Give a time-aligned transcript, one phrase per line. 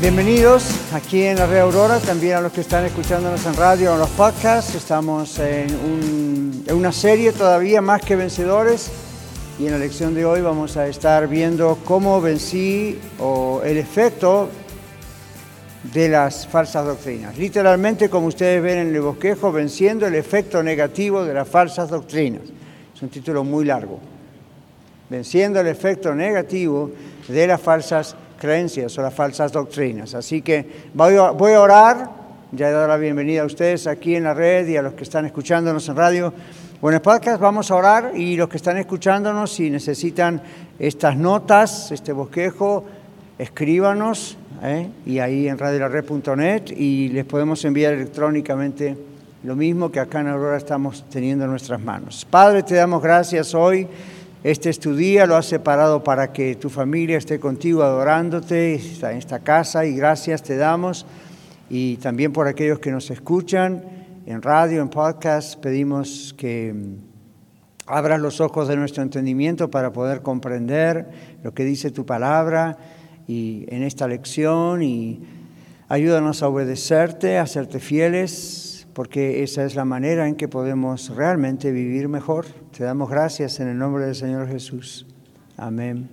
[0.00, 0.64] Bienvenidos
[0.94, 4.00] aquí en la Red Aurora, también a los que están escuchándonos en radio o en
[4.00, 4.74] los podcasts.
[4.74, 8.90] Estamos en, una serie todavía más que vencedores
[9.58, 14.48] y en la lección de hoy vamos a estar viendo cómo vencí o el efecto
[15.92, 17.36] de las falsas doctrinas.
[17.36, 22.44] Literalmente, como ustedes ven en el bosquejo, venciendo el efecto negativo de las falsas doctrinas.
[22.96, 24.00] Es un título muy largo.
[25.10, 26.90] Venciendo el efecto negativo
[27.28, 30.14] de las falsas doctrinas creencias o las falsas doctrinas.
[30.14, 32.10] Así que voy a, orar,
[32.50, 35.04] ya he dado la bienvenida a ustedes aquí en la red y a los que
[35.04, 36.32] están escuchándonos en radio.
[36.80, 40.42] Bueno, en podcast vamos a orar y los que están escuchándonos, si necesitan
[40.78, 42.84] estas notas, este bosquejo,
[43.38, 44.88] escríbanos ¿eh?
[45.04, 48.96] y ahí en radiolared.net y les podemos enviar electrónicamente
[49.44, 52.26] lo mismo que acá en Aurora estamos teniendo en nuestras manos.
[52.28, 53.86] Padre, te damos gracias hoy
[54.42, 59.16] este es tu día, lo has separado para que tu familia esté contigo adorándote en
[59.18, 61.04] esta casa y gracias te damos.
[61.68, 63.84] Y también por aquellos que nos escuchan
[64.24, 66.94] en radio, en podcast, pedimos que mm,
[67.86, 71.10] abras los ojos de nuestro entendimiento para poder comprender
[71.42, 72.78] lo que dice tu palabra
[73.28, 75.20] y en esta lección y
[75.88, 81.72] ayúdanos a obedecerte, a serte fieles porque esa es la manera en que podemos realmente
[81.72, 82.46] vivir mejor.
[82.80, 85.04] Te damos gracias en el nombre del Señor Jesús.
[85.58, 86.08] Amén.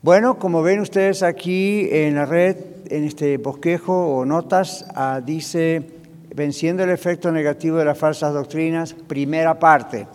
[0.00, 2.56] Bueno, como ven ustedes aquí en la red,
[2.88, 5.82] en este bosquejo o notas, ah, dice,
[6.36, 10.06] venciendo el efecto negativo de las falsas doctrinas, primera parte.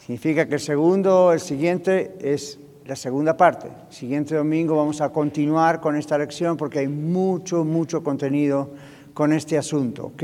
[0.00, 3.68] Significa que el segundo, el siguiente es la segunda parte.
[3.90, 8.70] siguiente domingo vamos a continuar con esta lección porque hay mucho, mucho contenido
[9.14, 10.22] con este asunto, ¿ok?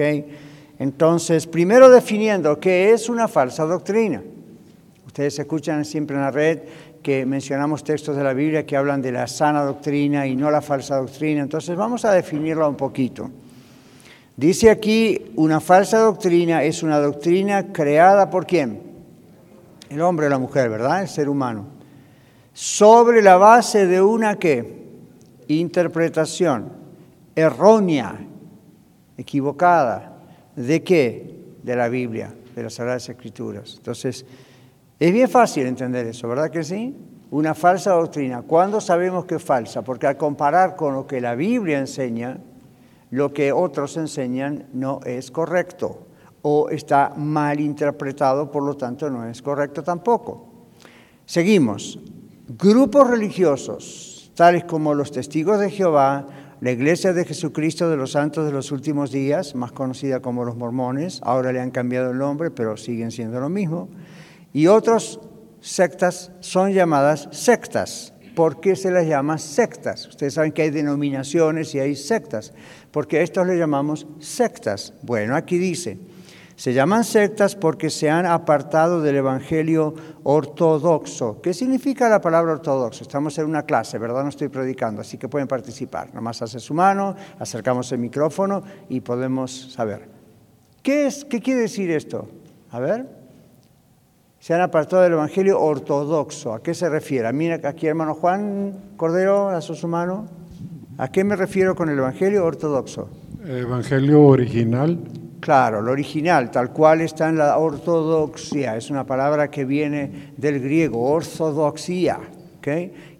[0.78, 4.22] Entonces, primero definiendo qué es una falsa doctrina.
[5.06, 6.60] Ustedes escuchan siempre en la red
[7.02, 10.62] que mencionamos textos de la Biblia que hablan de la sana doctrina y no la
[10.62, 11.42] falsa doctrina.
[11.42, 13.30] Entonces, vamos a definirla un poquito.
[14.36, 18.82] Dice aquí, una falsa doctrina es una doctrina creada por quién?
[19.88, 21.02] El hombre o la mujer, ¿verdad?
[21.02, 21.66] El ser humano.
[22.52, 24.82] Sobre la base de una qué?
[25.46, 26.72] Interpretación
[27.36, 28.18] errónea
[29.16, 30.13] equivocada.
[30.56, 31.40] ¿De qué?
[31.62, 33.74] De la Biblia, de las Sagradas Escrituras.
[33.76, 34.24] Entonces,
[34.98, 36.94] es bien fácil entender eso, ¿verdad que sí?
[37.30, 38.42] Una falsa doctrina.
[38.42, 39.82] ¿Cuándo sabemos que es falsa?
[39.82, 42.38] Porque al comparar con lo que la Biblia enseña,
[43.10, 46.06] lo que otros enseñan no es correcto
[46.42, 50.48] o está mal interpretado, por lo tanto no es correcto tampoco.
[51.24, 51.98] Seguimos.
[52.46, 56.26] Grupos religiosos, tales como los testigos de Jehová,
[56.64, 60.56] la Iglesia de Jesucristo de los Santos de los Últimos Días, más conocida como los
[60.56, 63.90] mormones, ahora le han cambiado el nombre, pero siguen siendo lo mismo,
[64.50, 65.20] y otras
[65.60, 68.14] sectas son llamadas sectas.
[68.34, 70.08] ¿Por qué se las llama sectas?
[70.08, 72.54] Ustedes saben que hay denominaciones y hay sectas,
[72.90, 74.94] porque a estos le llamamos sectas.
[75.02, 75.98] Bueno, aquí dice,
[76.56, 81.40] se llaman sectas porque se han apartado del Evangelio ortodoxo.
[81.42, 83.02] ¿Qué significa la palabra ortodoxo?
[83.02, 84.22] Estamos en una clase, ¿verdad?
[84.22, 86.14] No estoy predicando, así que pueden participar.
[86.14, 90.08] Nomás hace su mano, acercamos el micrófono y podemos saber.
[90.82, 92.28] ¿Qué, es, ¿Qué quiere decir esto?
[92.70, 93.24] A ver.
[94.38, 96.52] Se han apartado del Evangelio ortodoxo.
[96.52, 97.32] ¿A qué se refiere?
[97.32, 100.26] Mira aquí, hermano Juan Cordero, a su mano.
[100.98, 103.08] ¿A qué me refiero con el Evangelio ortodoxo?
[103.44, 104.98] Evangelio original
[105.44, 110.58] Claro, lo original, tal cual está en la ortodoxia, es una palabra que viene del
[110.58, 112.18] griego, ortodoxia,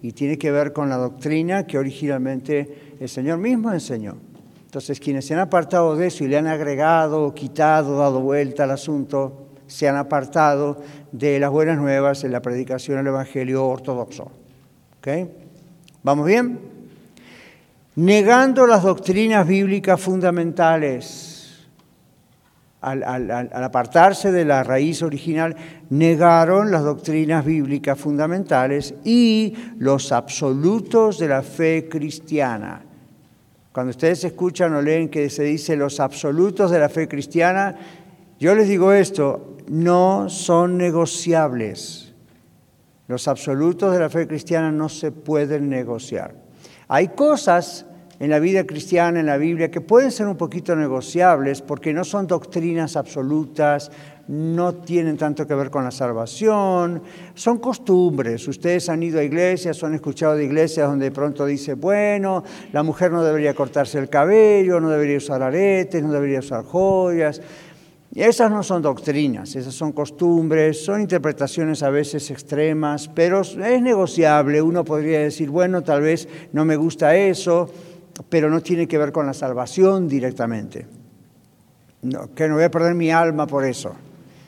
[0.01, 4.17] y tiene que ver con la doctrina que originalmente el Señor mismo enseñó.
[4.65, 8.71] Entonces, quienes se han apartado de eso y le han agregado, quitado, dado vuelta al
[8.71, 10.81] asunto, se han apartado
[11.13, 14.31] de las buenas nuevas en la predicación del Evangelio ortodoxo.
[16.03, 16.59] ¿Vamos bien?
[17.97, 21.34] Negando las doctrinas bíblicas fundamentales
[22.85, 25.57] al, apartarse de la raíz original,
[25.91, 32.83] negaron las doctrinas bíblicas fundamentales y los absolutos de la fe cristiana.
[33.73, 37.75] Cuando ustedes escuchan o leen que se dice los absolutos de la fe cristiana,
[38.39, 42.13] yo les digo esto, no son negociables.
[43.09, 46.35] Los absolutos de la fe cristiana no se pueden negociar.
[46.89, 47.87] Hay cosas
[48.21, 52.05] en la vida cristiana, en la Biblia, que pueden ser un poquito negociables porque no
[52.05, 53.91] son doctrinas absolutas,
[54.29, 57.03] no tienen tanto que ver con la salvación,
[57.35, 58.47] son costumbres.
[58.49, 62.83] Ustedes han ido a iglesias han escuchado de iglesias donde de pronto dice, bueno, la
[62.83, 67.41] mujer no debería cortarse el cabello, no debería usar aretes, no debería usar joyas.
[68.15, 74.63] Esas no son doctrinas, esas son costumbres, son interpretaciones a veces extremas, pero es negociable.
[74.63, 77.69] Uno podría decir, bueno, tal vez no me gusta eso,
[78.29, 80.87] pero no tiene que ver con la salvación directamente.
[82.03, 83.95] No, que no voy a perder mi alma por eso.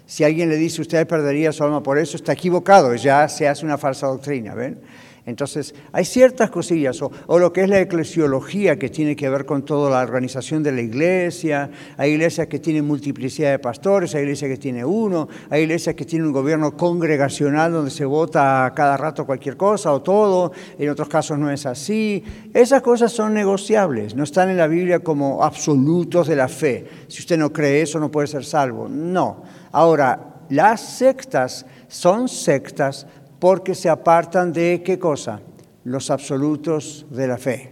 [0.07, 3.65] Si alguien le dice usted perdería su alma por eso, está equivocado, ya se hace
[3.65, 4.79] una falsa doctrina, ¿ven?
[5.27, 9.65] Entonces, hay ciertas cosillas, o, lo que es la eclesiología, que tiene que ver con
[9.65, 11.69] toda la organización de la iglesia.
[11.97, 16.05] Hay iglesias que tienen multiplicidad de pastores, hay iglesias que tienen uno, hay iglesias que
[16.05, 21.09] tienen un gobierno congregacional donde se vota cada rato cualquier cosa o todo, en otros
[21.09, 22.23] casos no es así.
[22.55, 26.87] Esas cosas son negociables, no están en la Biblia como absolutos de la fe.
[27.09, 28.89] Si usted no cree eso, no puede ser salvo.
[28.89, 29.43] No.
[29.73, 33.09] Ahora, las sectas son sectas
[33.39, 35.41] porque se apartan de qué cosa?
[35.85, 37.71] Los absolutos de la fe.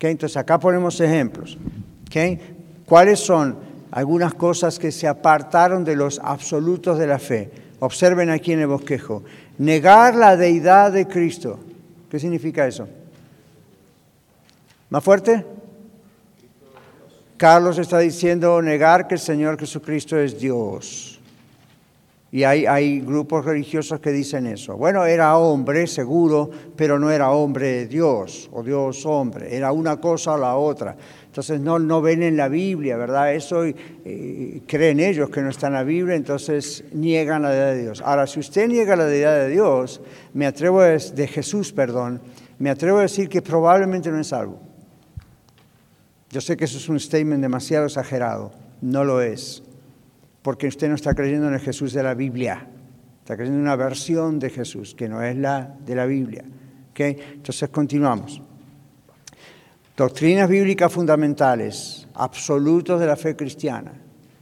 [0.00, 1.58] Entonces acá ponemos ejemplos.
[2.86, 3.56] ¿Cuáles son
[3.90, 7.50] algunas cosas que se apartaron de los absolutos de la fe?
[7.80, 9.22] Observen aquí en el bosquejo.
[9.58, 11.58] Negar la deidad de Cristo.
[12.10, 12.88] ¿Qué significa eso?
[14.88, 15.46] ¿Más fuerte?
[17.36, 21.19] Carlos está diciendo negar que el Señor Jesucristo es Dios.
[22.32, 24.76] Y hay, grupos religiosos que dicen eso.
[24.76, 29.56] Bueno, era hombre, seguro, pero no era hombre Dios o Dios hombre.
[29.56, 30.96] Era una cosa o la otra.
[31.26, 33.34] Entonces no, no ven en la Biblia, ¿verdad?
[33.34, 37.82] Eso eh, creen ellos que no está en la Biblia, entonces niegan la deidad de
[37.82, 38.00] Dios.
[38.04, 40.00] Ahora, si usted niega la deidad de Dios,
[40.32, 42.20] me atrevo a, de Jesús, perdón,
[42.60, 44.60] me atrevo a decir que probablemente no es salvo.
[46.30, 49.64] Yo sé que eso es un statement demasiado exagerado, no lo es
[50.42, 52.66] porque usted no está creyendo en el Jesús de la Biblia,
[53.20, 56.44] está creyendo en una versión de Jesús que no es la de la Biblia.
[57.08, 58.42] Entonces continuamos.
[59.96, 63.92] Doctrinas bíblicas fundamentales, absolutos de la fe cristiana.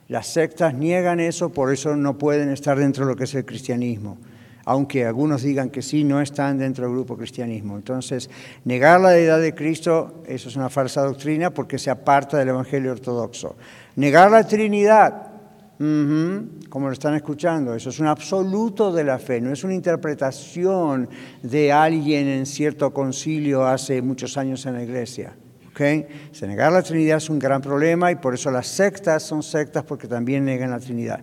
[0.08, 3.44] Las sectas niegan eso, por eso no pueden estar dentro de lo que es el
[3.44, 4.18] cristianismo
[4.68, 7.76] aunque algunos digan que sí, no están dentro del grupo cristianismo.
[7.76, 8.28] Entonces,
[8.66, 12.92] negar la deidad de Cristo, eso es una falsa doctrina porque se aparta del Evangelio
[12.92, 13.56] ortodoxo.
[13.96, 15.27] Negar la Trinidad,
[15.78, 21.08] como lo están escuchando, eso es un absoluto de la fe, no es una interpretación
[21.42, 25.36] de alguien en cierto concilio hace muchos años en la iglesia.
[25.68, 26.04] ¿okay?
[26.42, 30.08] Negar la Trinidad es un gran problema y por eso las sectas son sectas porque
[30.08, 31.20] también negan la Trinidad.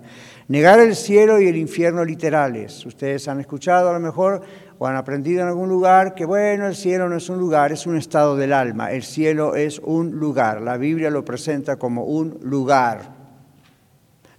[0.47, 2.85] Negar el cielo y el infierno literales.
[2.85, 4.41] Ustedes han escuchado a lo mejor
[4.77, 7.85] o han aprendido en algún lugar que, bueno, el cielo no es un lugar, es
[7.85, 8.91] un estado del alma.
[8.91, 10.61] El cielo es un lugar.
[10.61, 13.14] La Biblia lo presenta como un lugar.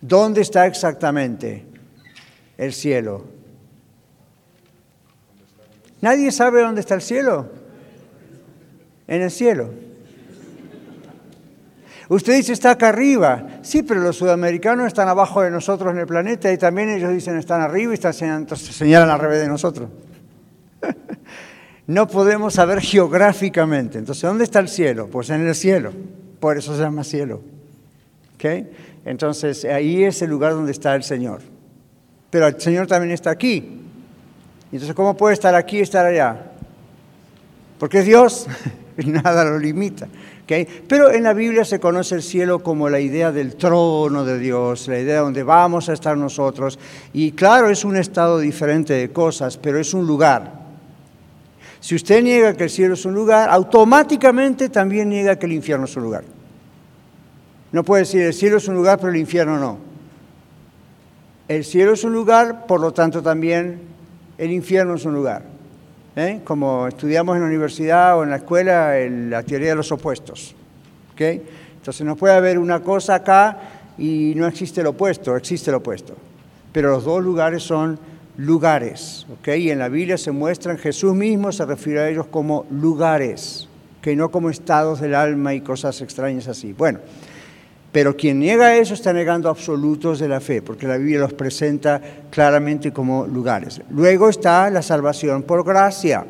[0.00, 1.64] ¿Dónde está exactamente
[2.58, 3.24] el cielo?
[6.00, 7.50] ¿Nadie sabe dónde está el cielo?
[9.08, 9.70] En el cielo.
[12.08, 13.58] Usted dice está acá arriba.
[13.62, 17.36] Sí, pero los sudamericanos están abajo de nosotros en el planeta y también ellos dicen
[17.36, 19.88] están arriba y están señalan al revés de nosotros.
[21.86, 23.98] no podemos saber geográficamente.
[23.98, 25.08] Entonces, ¿dónde está el cielo?
[25.08, 25.92] Pues en el cielo.
[26.38, 27.40] Por eso se llama cielo.
[28.36, 28.70] ¿Okay?
[29.06, 31.40] Entonces ahí es el lugar donde está el Señor.
[32.28, 33.80] Pero el Señor también está aquí.
[34.72, 36.50] Entonces, ¿cómo puede estar aquí y estar allá?
[37.78, 38.48] Porque es Dios,
[38.96, 40.08] nada lo limita.
[40.88, 44.88] Pero en la Biblia se conoce el cielo como la idea del trono de Dios,
[44.88, 46.78] la idea donde vamos a estar nosotros.
[47.12, 50.66] Y claro, es un estado diferente de cosas, pero es un lugar.
[51.80, 55.84] Si usted niega que el cielo es un lugar, automáticamente también niega que el infierno
[55.84, 56.35] es un lugar.
[57.76, 59.76] No puede decir el cielo es un lugar, pero el infierno no.
[61.46, 63.82] El cielo es un lugar, por lo tanto también
[64.38, 65.42] el infierno es un lugar.
[66.16, 66.40] ¿eh?
[66.42, 70.54] Como estudiamos en la universidad o en la escuela, la teoría de los opuestos.
[71.18, 73.58] Entonces no puede haber una cosa acá
[73.98, 76.14] y no existe el opuesto, existe el opuesto.
[76.72, 77.98] Pero los dos lugares son
[78.38, 79.26] lugares.
[79.44, 83.68] Y en la Biblia se muestran, Jesús mismo se refiere a ellos como lugares,
[84.00, 86.72] que no como estados del alma y cosas extrañas así.
[86.72, 87.00] Bueno.
[87.96, 91.98] Pero quien niega eso está negando absolutos de la fe, porque la Biblia los presenta
[92.28, 93.80] claramente como lugares.
[93.88, 96.26] Luego está la salvación por gracia.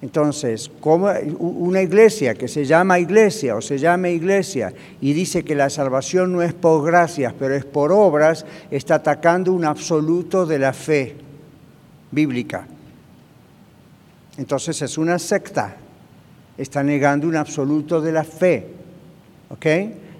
[0.00, 5.68] Entonces, una iglesia que se llama iglesia o se llame iglesia y dice que la
[5.68, 10.72] salvación no es por gracias, pero es por obras, está atacando un absoluto de la
[10.72, 11.14] fe
[12.10, 12.66] bíblica.
[14.38, 15.76] Entonces es una secta.
[16.56, 18.66] está negando un absoluto de la fe.
[19.50, 19.66] ¿Ok?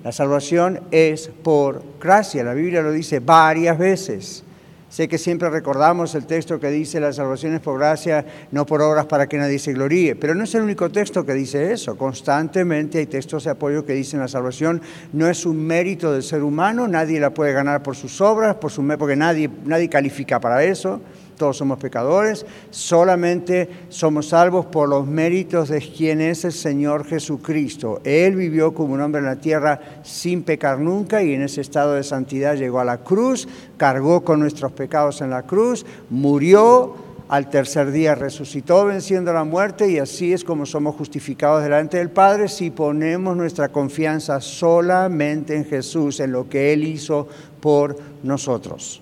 [0.04, 2.44] La salvación es por gracia.
[2.44, 4.44] La Biblia lo dice varias veces.
[4.90, 8.82] Sé que siempre recordamos el texto que dice la salvación es por gracia, no por
[8.82, 11.96] obras para que nadie se gloríe, pero no es el único texto que dice eso.
[11.96, 14.82] Constantemente hay textos de apoyo que dicen la salvación
[15.12, 18.70] no es un mérito del ser humano, nadie la puede ganar por sus obras, por
[18.70, 21.00] su, porque nadie, nadie califica para eso
[21.36, 28.00] todos somos pecadores, solamente somos salvos por los méritos de quien es el Señor Jesucristo.
[28.04, 31.94] Él vivió como un hombre en la tierra sin pecar nunca y en ese estado
[31.94, 36.94] de santidad llegó a la cruz, cargó con nuestros pecados en la cruz, murió,
[37.28, 42.10] al tercer día resucitó venciendo la muerte y así es como somos justificados delante del
[42.10, 47.26] Padre si ponemos nuestra confianza solamente en Jesús, en lo que Él hizo
[47.60, 49.00] por nosotros.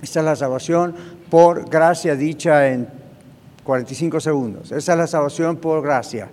[0.00, 0.94] Esta es la salvación
[1.30, 2.88] por gracia dicha en
[3.64, 4.72] 45 segundos.
[4.72, 6.28] Esa es la salvación por gracia,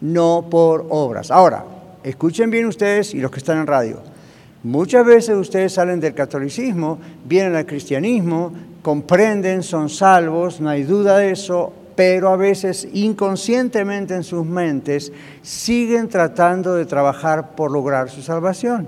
[0.00, 1.30] no por obras.
[1.30, 1.64] Ahora,
[2.02, 4.00] escuchen bien ustedes y los que están en radio.
[4.62, 11.16] Muchas veces ustedes salen del catolicismo, vienen al cristianismo, comprenden, son salvos, no hay duda
[11.16, 15.12] de eso, pero a veces inconscientemente en sus mentes
[15.42, 18.86] siguen tratando de trabajar por lograr su salvación.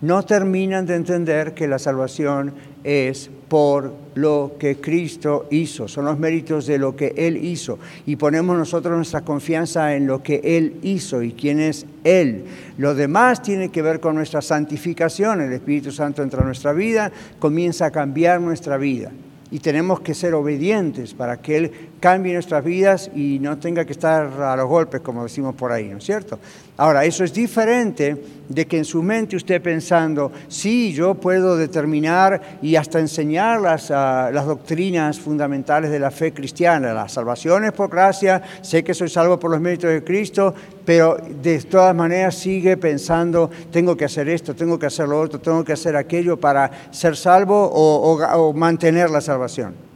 [0.00, 6.18] No terminan de entender que la salvación es por lo que Cristo hizo, son los
[6.18, 7.78] méritos de lo que Él hizo.
[8.06, 12.44] Y ponemos nosotros nuestra confianza en lo que Él hizo y quién es Él.
[12.78, 15.40] Lo demás tiene que ver con nuestra santificación.
[15.40, 19.10] El Espíritu Santo entra en nuestra vida, comienza a cambiar nuestra vida.
[19.50, 21.72] Y tenemos que ser obedientes para que Él
[22.04, 25.88] cambie nuestras vidas y no tenga que estar a los golpes, como decimos por ahí,
[25.88, 26.38] ¿no es cierto?
[26.76, 32.58] Ahora, eso es diferente de que en su mente usted pensando, sí, yo puedo determinar
[32.60, 36.92] y hasta enseñar las, ah, las doctrinas fundamentales de la fe cristiana.
[36.92, 41.16] La salvación es por gracia, sé que soy salvo por los méritos de Cristo, pero
[41.16, 45.64] de todas maneras sigue pensando, tengo que hacer esto, tengo que hacer lo otro, tengo
[45.64, 49.93] que hacer aquello para ser salvo o, o mantener la salvación.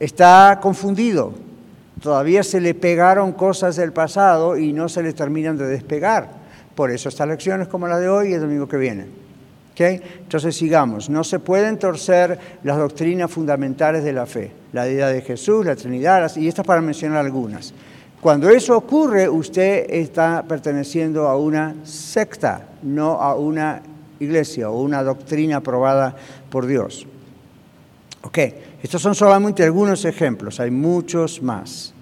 [0.00, 1.34] Está confundido
[2.00, 6.30] Todavía se le pegaron cosas del pasado y no se le terminan de despegar.
[6.74, 9.06] Por eso estas lecciones como la de hoy y el domingo que viene.
[9.72, 10.00] ¿Okay?
[10.20, 11.10] Entonces sigamos.
[11.10, 14.50] No se pueden torcer las doctrinas fundamentales de la fe.
[14.72, 17.74] La deidad de Jesús, la Trinidad, y estas para mencionar algunas.
[18.20, 23.82] Cuando eso ocurre, usted está perteneciendo a una secta, no a una
[24.20, 26.14] iglesia o una doctrina aprobada
[26.50, 27.06] por Dios.
[28.22, 28.38] Ok,
[28.82, 31.92] estos son solamente algunos ejemplos, hay muchos más.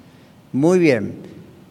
[0.53, 1.15] Muy bien,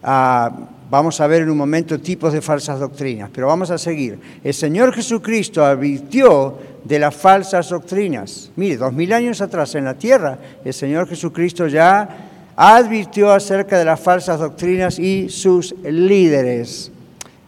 [0.02, 0.50] ah,
[0.90, 4.18] vamos a ver en un momento tipos de falsas doctrinas, pero vamos a seguir.
[4.44, 8.50] El Señor Jesucristo advirtió de las falsas doctrinas.
[8.56, 13.84] Mire, dos mil años atrás en la tierra, el Señor Jesucristo ya advirtió acerca de
[13.84, 16.90] las falsas doctrinas y sus líderes.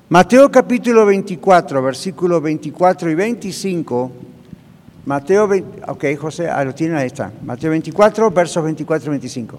[0.09, 4.13] Mateo capítulo 24, versículos 24 y 25
[5.07, 7.33] Mateo 20, ok, José, ah, lo tienen ahí está.
[7.43, 9.59] Mateo 24, versos 24 y 25.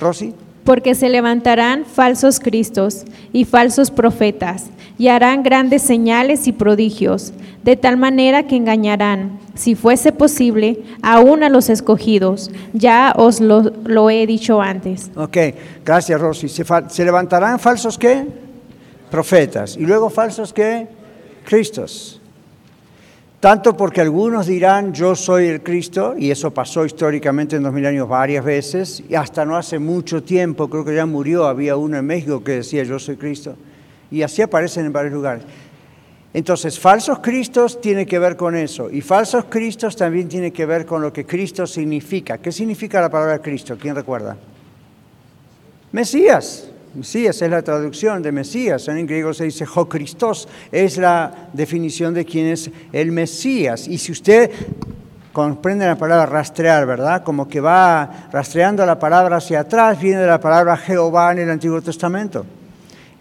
[0.00, 0.34] Rosy.
[0.64, 4.66] Porque se levantarán falsos cristos y falsos profetas
[4.98, 7.32] y harán grandes señales y prodigios,
[7.64, 12.50] de tal manera que engañarán, si fuese posible, aún a los escogidos.
[12.72, 15.10] Ya os lo, he dicho antes.
[15.16, 15.36] Ok,
[15.84, 16.48] gracias Rosy.
[16.48, 18.24] ¿Se, ¿Se, levantarán falsos qué?
[19.10, 19.76] Profetas.
[19.76, 20.86] Y luego falsos qué?
[21.44, 22.21] Cristos.
[23.42, 27.84] Tanto porque algunos dirán yo soy el Cristo, y eso pasó históricamente en dos mil
[27.84, 31.96] años varias veces, y hasta no hace mucho tiempo, creo que ya murió, había uno
[31.96, 33.56] en México que decía yo soy Cristo,
[34.12, 35.42] y así aparecen en varios lugares.
[36.32, 40.86] Entonces, falsos cristos tiene que ver con eso, y falsos cristos también tiene que ver
[40.86, 42.38] con lo que Cristo significa.
[42.38, 43.76] ¿Qué significa la palabra Cristo?
[43.76, 44.36] ¿Quién recuerda?
[45.90, 46.71] Mesías.
[46.94, 52.12] Mesías es la traducción de Mesías, en griego se dice Jo Christos, es la definición
[52.12, 53.88] de quién es el Mesías.
[53.88, 54.50] Y si usted
[55.32, 57.22] comprende la palabra rastrear, ¿verdad?
[57.24, 61.50] Como que va rastreando la palabra hacia atrás, viene de la palabra Jehová en el
[61.50, 62.44] Antiguo Testamento.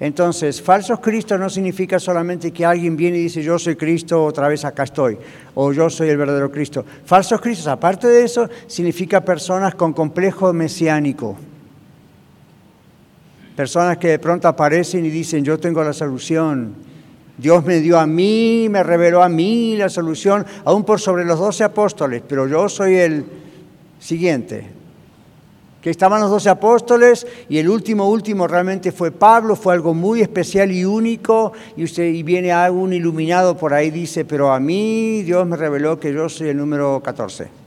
[0.02, 4.50] Entonces, falsos Cristos no significa solamente que alguien viene y dice yo soy Cristo, otra
[4.50, 5.18] vez acá estoy,
[5.54, 6.84] o yo soy el verdadero Cristo.
[7.06, 11.38] Falsos Cristos, aparte de eso, significa personas con complejo mesiánico.
[13.56, 16.74] Personas que de pronto aparecen y dicen, yo tengo la solución.
[17.38, 21.40] Dios me dio a mí, me reveló a mí la solución, aún por sobre los
[21.40, 23.26] doce apóstoles, pero yo soy el
[24.00, 24.70] siguiente.
[25.82, 30.22] Que estaban los doce apóstoles y el último, último realmente fue Pablo, fue algo muy
[30.22, 35.24] especial y único, y, usted, y viene algún iluminado por ahí, dice, pero a mí
[35.24, 37.61] Dios me reveló que yo soy el número 14.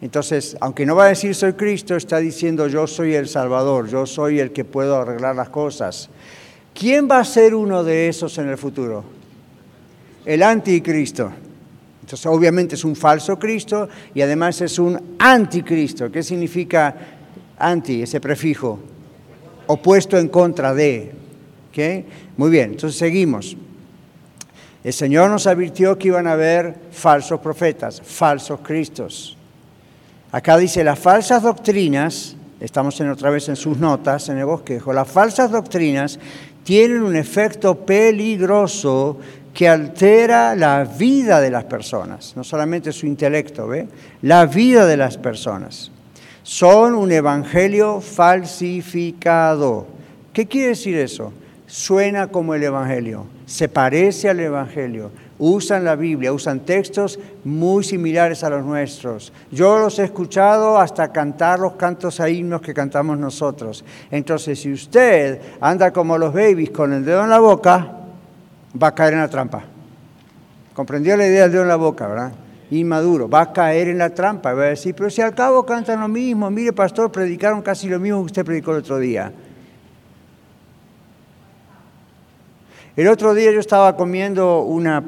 [0.00, 4.06] Entonces, aunque no va a decir soy Cristo, está diciendo yo soy el Salvador, yo
[4.06, 6.08] soy el que puedo arreglar las cosas.
[6.74, 9.04] ¿Quién va a ser uno de esos en el futuro?
[10.24, 11.30] El anticristo.
[12.00, 16.10] Entonces, obviamente es un falso Cristo y además es un anticristo.
[16.10, 16.94] ¿Qué significa
[17.58, 18.80] anti, ese prefijo?
[19.66, 21.12] Opuesto en contra de.
[21.70, 22.06] ¿Okay?
[22.36, 23.56] Muy bien, entonces seguimos.
[24.82, 29.36] El Señor nos advirtió que iban a haber falsos profetas, falsos cristos.
[30.32, 34.92] Acá dice las falsas doctrinas, estamos en otra vez en sus notas, en el bosquejo,
[34.92, 36.20] las falsas doctrinas
[36.62, 39.18] tienen un efecto peligroso
[39.52, 43.88] que altera la vida de las personas, no solamente su intelecto, ¿ve?
[44.22, 45.90] La vida de las personas.
[46.44, 49.88] Son un evangelio falsificado.
[50.32, 51.32] ¿Qué quiere decir eso?
[51.66, 55.10] Suena como el evangelio, se parece al evangelio,
[55.40, 59.32] usan la Biblia, usan textos muy similares a los nuestros.
[59.50, 63.84] Yo los he escuchado hasta cantar los cantos a himnos que cantamos nosotros.
[64.10, 67.90] Entonces, si usted anda como los babies con el dedo en la boca,
[68.80, 69.64] va a caer en la trampa.
[70.74, 72.32] ¿Comprendió la idea del dedo en la boca, verdad?
[72.70, 76.00] Inmaduro, va a caer en la trampa, va a decir, pero si al cabo cantan
[76.00, 79.32] lo mismo, mire pastor, predicaron casi lo mismo que usted predicó el otro día.
[82.96, 85.04] El otro día yo estaba comiendo una,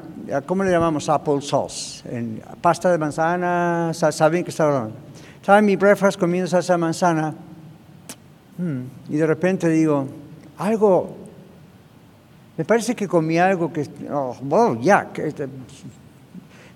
[0.47, 1.09] ¿cómo le llamamos?
[1.09, 4.97] Apple sauce, en pasta de manzana, ¿saben qué estaba hablando?
[5.41, 7.35] Estaba en mi breakfast comiendo salsa de manzana
[8.57, 8.81] hmm,
[9.13, 10.07] y de repente digo,
[10.59, 11.17] algo,
[12.57, 15.49] me parece que comí algo que, oh, ya, este,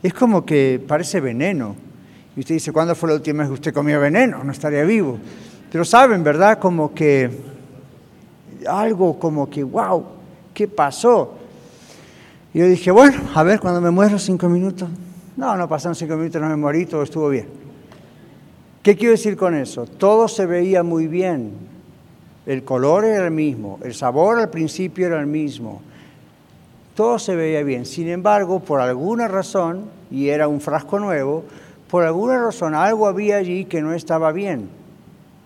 [0.03, 1.77] es como que parece veneno.
[2.37, 4.43] Y usted dice, ¿cuándo fue la última vez que usted comió veneno?
[4.43, 5.19] No estaría vivo.
[5.71, 6.59] Pero saben, ¿verdad?
[6.59, 7.31] Como que
[8.69, 10.16] algo como que, wow,
[10.57, 11.35] ¿qué pasó?
[12.55, 14.89] Y yo dije, bueno, a ver, cuando me muero cinco minutos.
[15.37, 17.47] No, no pasaron cinco minutos, no me morí, todo estuvo bien.
[18.83, 19.85] ¿Qué quiero decir con eso?
[19.85, 21.53] Todo se veía muy bien.
[22.47, 25.83] El color era el mismo, el sabor al principio era el mismo.
[26.95, 27.85] Todo se veía bien.
[27.85, 31.45] Sin embargo, por alguna razón, y era un frasco nuevo,
[31.91, 34.71] por alguna razón algo había allí que no estaba bien.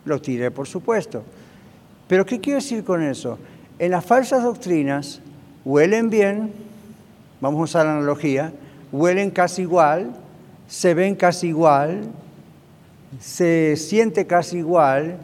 [0.04, 1.24] Lo tiré, por supuesto.
[2.06, 3.38] Pero ¿qué quiero decir con eso?
[3.80, 5.22] En las falsas doctrinas
[5.64, 6.52] huelen bien,
[7.40, 8.52] vamos a usar la analogía,
[8.92, 10.10] huelen casi igual,
[10.68, 12.02] se ven casi igual,
[13.20, 15.16] se siente casi igual,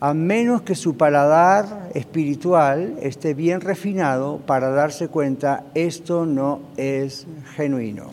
[0.00, 7.28] a menos que su paladar espiritual esté bien refinado para darse cuenta, esto no es
[7.54, 8.10] genuino,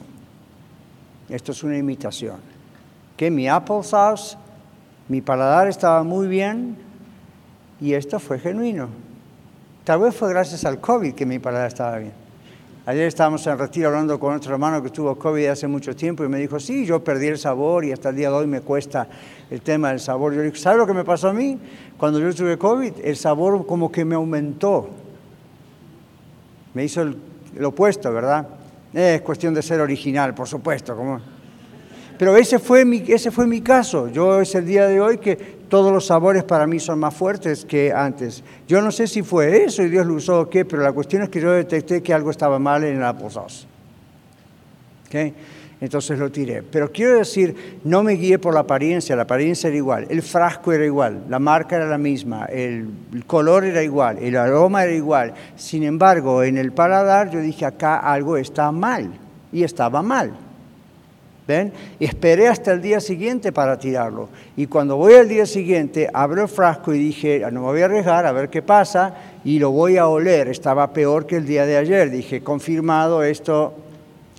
[1.28, 2.38] esto es una imitación.
[3.18, 4.38] Que mi applesauce,
[5.10, 6.78] mi paladar estaba muy bien
[7.82, 9.05] y esto fue genuino.
[9.86, 12.12] Tal vez fue gracias al COVID que mi paladar estaba bien.
[12.88, 16.28] Ayer estábamos en retiro hablando con otro hermano que tuvo COVID hace mucho tiempo y
[16.28, 19.08] me dijo, sí, yo perdí el sabor y hasta el día de hoy me cuesta
[19.48, 20.34] el tema del sabor.
[20.34, 21.60] Yo le dije, ¿sabe lo que me pasó a mí?
[21.98, 24.90] Cuando yo tuve COVID, el sabor como que me aumentó.
[26.74, 27.16] Me hizo el,
[27.64, 28.48] opuesto, ¿verdad?
[28.92, 30.96] es cuestión de ser original, por supuesto.
[32.18, 34.08] Pero ese fue, mi, ese fue mi caso.
[34.10, 35.36] Yo es el día de hoy que
[35.70, 38.44] todos los sabores para mí son más fuertes que antes.
[38.68, 41.24] Yo no sé si fue eso y Dios lo usó o qué, pero la cuestión
[41.24, 43.68] es que yo detecté que algo estaba mal en la posas.
[45.08, 45.34] ¿Okay?
[45.82, 46.64] Entonces lo tiré.
[46.64, 50.72] Pero quiero decir, no me guié por la apariencia, la apariencia era igual, el frasco
[50.72, 52.88] era igual, la marca era la misma, el
[53.28, 55.34] color era igual, el aroma era igual.
[55.58, 59.12] Sin embargo, en el paladar yo dije, acá algo está mal,
[59.52, 60.45] y estaba mal.
[61.48, 61.72] ¿Ven?
[62.00, 64.30] esperé hasta el día siguiente para tirarlo.
[64.58, 67.82] Y cuando voy al día siguiente, abro el frasco y dije, ah, no me voy
[67.82, 70.48] a arriesgar a ver qué pasa y lo voy a oler.
[70.48, 72.10] Estaba peor que el día de ayer.
[72.10, 73.76] Dije, confirmado esto,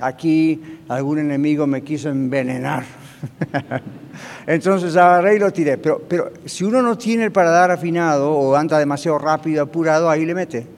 [0.01, 2.85] aquí algún enemigo me quiso envenenar.
[4.47, 5.79] Entonces agarré y lo tiré.
[5.79, 10.27] Pero, pero si uno no tiene el paladar afinado o anda demasiado rápido, apurado, ahí
[10.27, 10.76] le mete.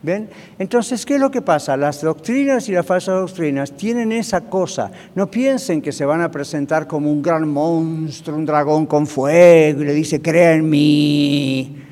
[0.00, 0.28] ¿Ven?
[0.58, 1.76] Entonces, ¿qué es lo que pasa?
[1.76, 4.92] Las doctrinas y las falsas doctrinas tienen esa cosa.
[5.16, 9.82] No piensen que se van a presentar como un gran monstruo, un dragón con fuego,
[9.82, 11.82] y le dice, crea en mí.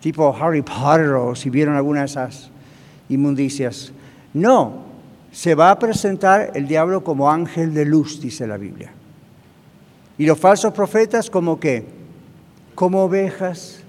[0.00, 2.50] Tipo Harry Potter o si vieron alguna de esas
[3.08, 3.90] inmundicias.
[4.34, 4.82] No,
[5.32, 8.92] se va a presentar el diablo como ángel de luz, dice la Biblia.
[10.18, 11.86] Y los falsos profetas como qué?
[12.74, 13.83] Como ovejas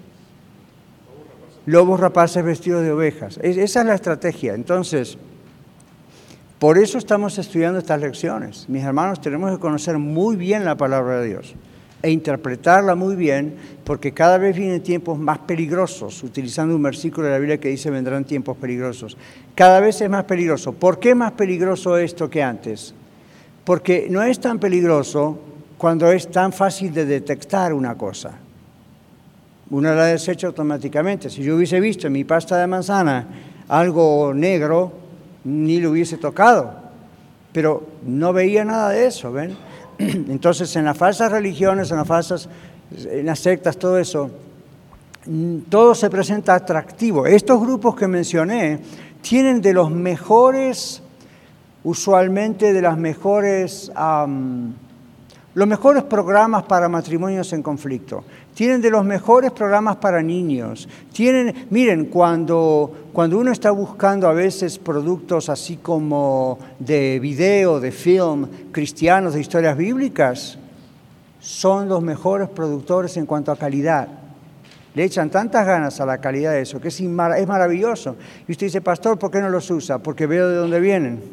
[1.66, 3.40] lobos rapaces vestidos de ovejas.
[3.42, 4.54] esa es la estrategia.
[4.54, 5.18] Entonces,
[6.60, 8.70] por eso estamos estudiando estas lecciones.
[8.70, 11.56] Mis hermanos, tenemos que conocer muy bien la palabra de Dios
[12.02, 17.34] e interpretarla muy bien, porque cada vez vienen tiempos más peligrosos, utilizando un versículo de
[17.34, 19.18] la Biblia que dice vendrán tiempos peligrosos.
[19.56, 20.74] Cada vez es más peligroso.
[20.74, 22.94] ¿Por qué más peligroso esto que antes?
[23.64, 25.40] Porque no es tan peligroso
[25.80, 28.45] cuando es tan fácil de detectar una cosa.
[29.70, 31.30] Uno la desecha automáticamente.
[31.30, 33.28] Si yo hubiese visto en mi pasta de manzana
[33.68, 34.92] algo negro,
[35.44, 36.74] ni lo hubiese tocado.
[37.52, 39.56] Pero no veía nada de eso, ¿ven?
[39.98, 42.50] Entonces, en las falsas religiones, en las falsas,
[43.06, 44.30] en las sectas, todo eso,
[45.26, 47.26] mm, todo se presenta atractivo.
[47.26, 48.80] Estos grupos que mencioné
[49.22, 51.02] tienen de los mejores,
[51.84, 53.92] usualmente de las mejores,
[55.56, 58.26] los mejores programas para matrimonios en conflicto.
[58.54, 60.88] Tienen de los mejores programas para niños.
[61.14, 67.92] Tienen, miren, cuando, cuando uno está buscando a veces productos así como de video, de
[67.92, 70.58] film, cristianos, de historias bíblicas,
[71.40, 74.10] son los mejores productores en cuanto a calidad.
[74.94, 78.18] Le echan tantas ganas a la calidad de eso, que es, es maravilloso.
[78.46, 80.00] Y usted dice, pastor, ¿por qué no los usa?
[80.00, 81.24] Porque veo de dónde vienen.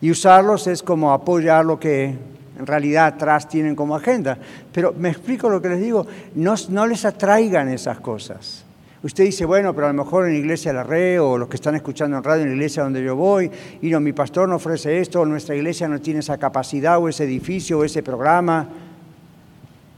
[0.00, 2.16] Y usarlos es como apoyar lo que
[2.60, 4.38] en realidad atrás tienen como agenda.
[4.70, 8.66] Pero me explico lo que les digo, no, les atraigan esas cosas.
[9.02, 11.56] Usted dice, bueno, pero a lo mejor en la iglesia la red o los que
[11.56, 14.56] están escuchando en radio en la iglesia donde yo voy, y no, mi pastor no
[14.56, 18.68] ofrece esto, o nuestra iglesia no tiene esa capacidad o ese edificio o ese programa.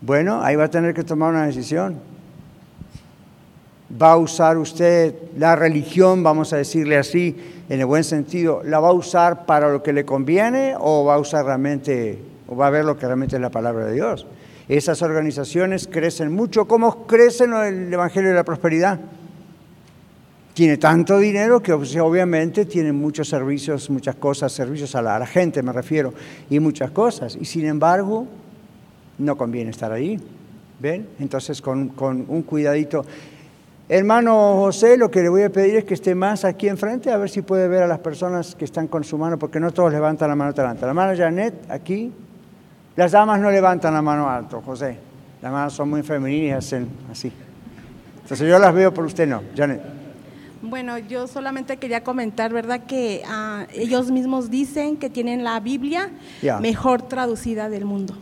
[0.00, 1.98] Bueno, ahí va a tener que tomar una decisión.
[4.00, 7.36] ¿Va a usar usted la religión, vamos a decirle así,
[7.68, 11.14] en el buen sentido, la va a usar para lo que le conviene o va
[11.14, 12.18] a usar realmente,
[12.56, 14.26] va a ver lo que realmente es la palabra de Dios?
[14.68, 16.66] Esas organizaciones crecen mucho.
[16.66, 19.00] ¿Cómo crecen el Evangelio de la Prosperidad?
[20.54, 25.72] Tiene tanto dinero que obviamente tiene muchos servicios, muchas cosas, servicios a la, gente me
[25.72, 26.12] refiero,
[26.50, 27.36] y muchas cosas.
[27.40, 28.26] Y sin embargo,
[29.18, 30.20] no conviene estar ahí.
[30.78, 31.08] ¿Ven?
[31.20, 33.04] Entonces, con, un cuidadito.
[33.88, 37.16] Hermano José, lo que le voy a pedir es que esté más aquí enfrente, a
[37.16, 39.92] ver si puede ver a las personas que están con su mano, porque no todos
[39.92, 40.84] levantan la mano adelante.
[40.84, 42.12] La mano Janet, aquí.
[42.96, 44.98] Las damas no levantan la mano alto, José.
[45.40, 47.32] Las manos son muy femeninas y hacen así.
[48.22, 49.42] Entonces yo las veo, por usted no.
[49.56, 49.80] Janet.
[50.62, 52.82] Bueno, yo solamente quería comentar, ¿verdad?
[52.86, 56.10] Que ah, ellos mismos dicen que tienen la Biblia
[56.60, 58.14] mejor traducida del mundo.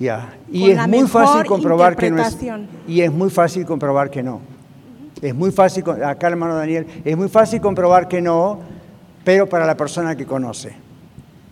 [0.00, 2.36] Ya, y es muy fácil comprobar que no es.
[2.86, 4.40] Y es muy fácil comprobar que no.
[5.20, 8.60] Es muy fácil, acá hermano Daniel, es muy fácil comprobar que no,
[9.24, 10.87] pero para la persona que conoce.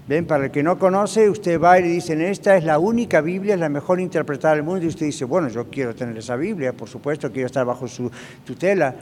[0.09, 0.25] ¿Ven?
[0.25, 3.55] Para el que no conoce, usted va y le dicen, esta es la única Biblia,
[3.55, 6.73] es la mejor interpretada del mundo, y usted dice, bueno, yo quiero tener esa Biblia,
[6.73, 8.11] por supuesto, quiero estar bajo su
[8.45, 8.95] tutela,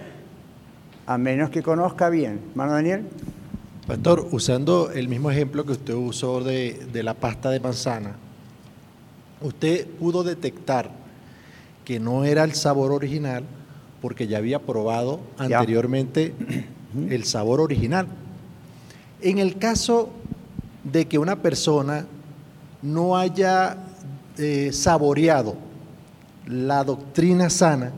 [1.06, 2.40] a menos que conozca bien.
[2.50, 3.02] Hermano Daniel.
[3.86, 8.16] Pastor, usando el mismo ejemplo que usted usó de, de la pasta de manzana,
[9.42, 10.90] usted pudo detectar
[11.84, 13.44] que no era el sabor original
[14.00, 16.34] porque ya había probado anteriormente
[17.10, 18.06] el sabor original.
[19.20, 20.10] En el caso
[20.84, 22.06] de que una persona
[22.82, 23.76] no haya
[24.38, 25.56] eh, saboreado
[26.46, 27.92] la doctrina sana,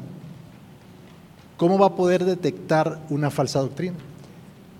[1.56, 3.96] ¿cómo va a poder detectar una falsa doctrina?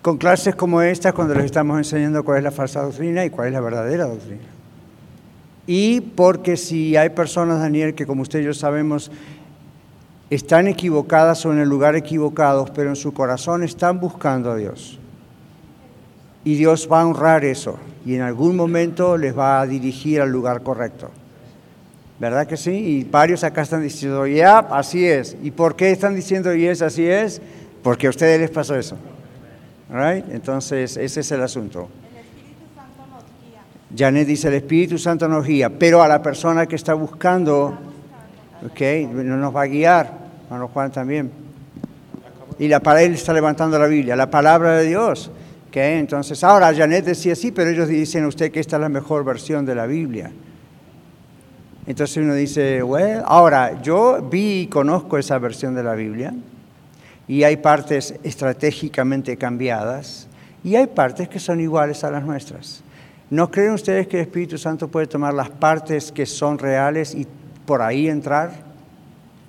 [0.03, 3.49] Con clases como esta, cuando les estamos enseñando cuál es la falsa doctrina y cuál
[3.49, 4.45] es la verdadera doctrina.
[5.66, 9.11] Y porque si hay personas, Daniel, que como usted y yo sabemos,
[10.31, 15.01] están equivocadas o en el lugar equivocado, pero en su corazón están buscando a Dios.
[16.47, 20.31] Y Dios va a honrar eso y en algún momento les va a dirigir al
[20.31, 21.11] lugar correcto.
[22.21, 22.71] ¿Verdad que sí?
[22.71, 25.37] Y varios acá están diciendo, ya, así es.
[25.43, 27.43] ¿Y por qué están diciendo, y así es?
[27.83, 28.97] Porque a ustedes les pasó eso.
[29.91, 30.25] Right?
[30.31, 31.89] Entonces, ese es el asunto.
[33.99, 37.77] Janet dice, el Espíritu Santo nos guía, pero a la persona que está buscando,
[38.65, 38.81] ok,
[39.13, 40.13] no nos va a guiar,
[40.45, 41.29] hermano Juan también.
[42.61, 45.33] Y la, para él está levantando la Biblia, la palabra de Dios.
[45.77, 49.25] Entonces, ahora Janet decía sí, pero ellos dicen a usted que esta es la mejor
[49.25, 50.33] versión de la Biblia.
[51.87, 56.35] Entonces uno dice, bueno, ahora yo vi y conozco esa versión de la Biblia
[57.29, 60.27] y hay partes estratégicamente cambiadas
[60.65, 62.83] y hay partes que son iguales a las nuestras.
[63.31, 67.27] ¿No creen ustedes que el Espíritu Santo puede tomar las partes que son reales y
[67.65, 68.51] por ahí entrar?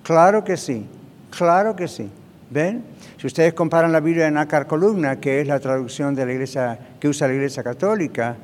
[0.04, 0.86] Claro que sí,
[1.30, 2.08] claro que sí.
[2.50, 2.82] ¿Ven?
[3.18, 6.78] Si ustedes comparan la Biblia en Nácar Columna, que es la traducción de la iglesia
[6.98, 8.36] que usa la Iglesia Católica,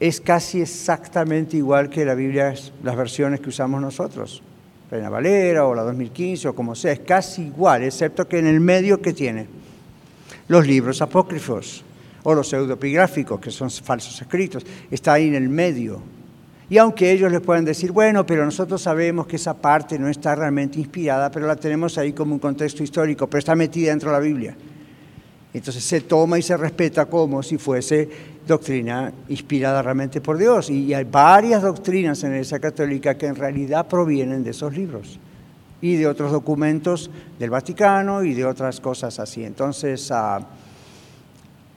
[0.00, 4.42] es casi exactamente igual que la Biblia, las versiones que usamos nosotros.
[4.90, 8.60] Reina Valera o la 2015 o como sea, es casi igual, excepto que en el
[8.60, 9.46] medio que tiene
[10.48, 11.84] los libros apócrifos
[12.24, 16.02] o los pseudopigráficos, que son falsos escritos, está ahí en el medio.
[16.72, 20.34] Y aunque ellos les puedan decir, bueno, pero nosotros sabemos que esa parte no está
[20.34, 24.16] realmente inspirada, pero la tenemos ahí como un contexto histórico, pero está metida dentro de
[24.16, 24.56] la Biblia.
[25.52, 28.08] Entonces se toma y se respeta como si fuese
[28.48, 30.70] doctrina inspirada realmente por Dios.
[30.70, 35.20] Y hay varias doctrinas en la Iglesia Católica que en realidad provienen de esos libros
[35.82, 39.44] y de otros documentos del Vaticano y de otras cosas así.
[39.44, 40.40] Entonces, ah,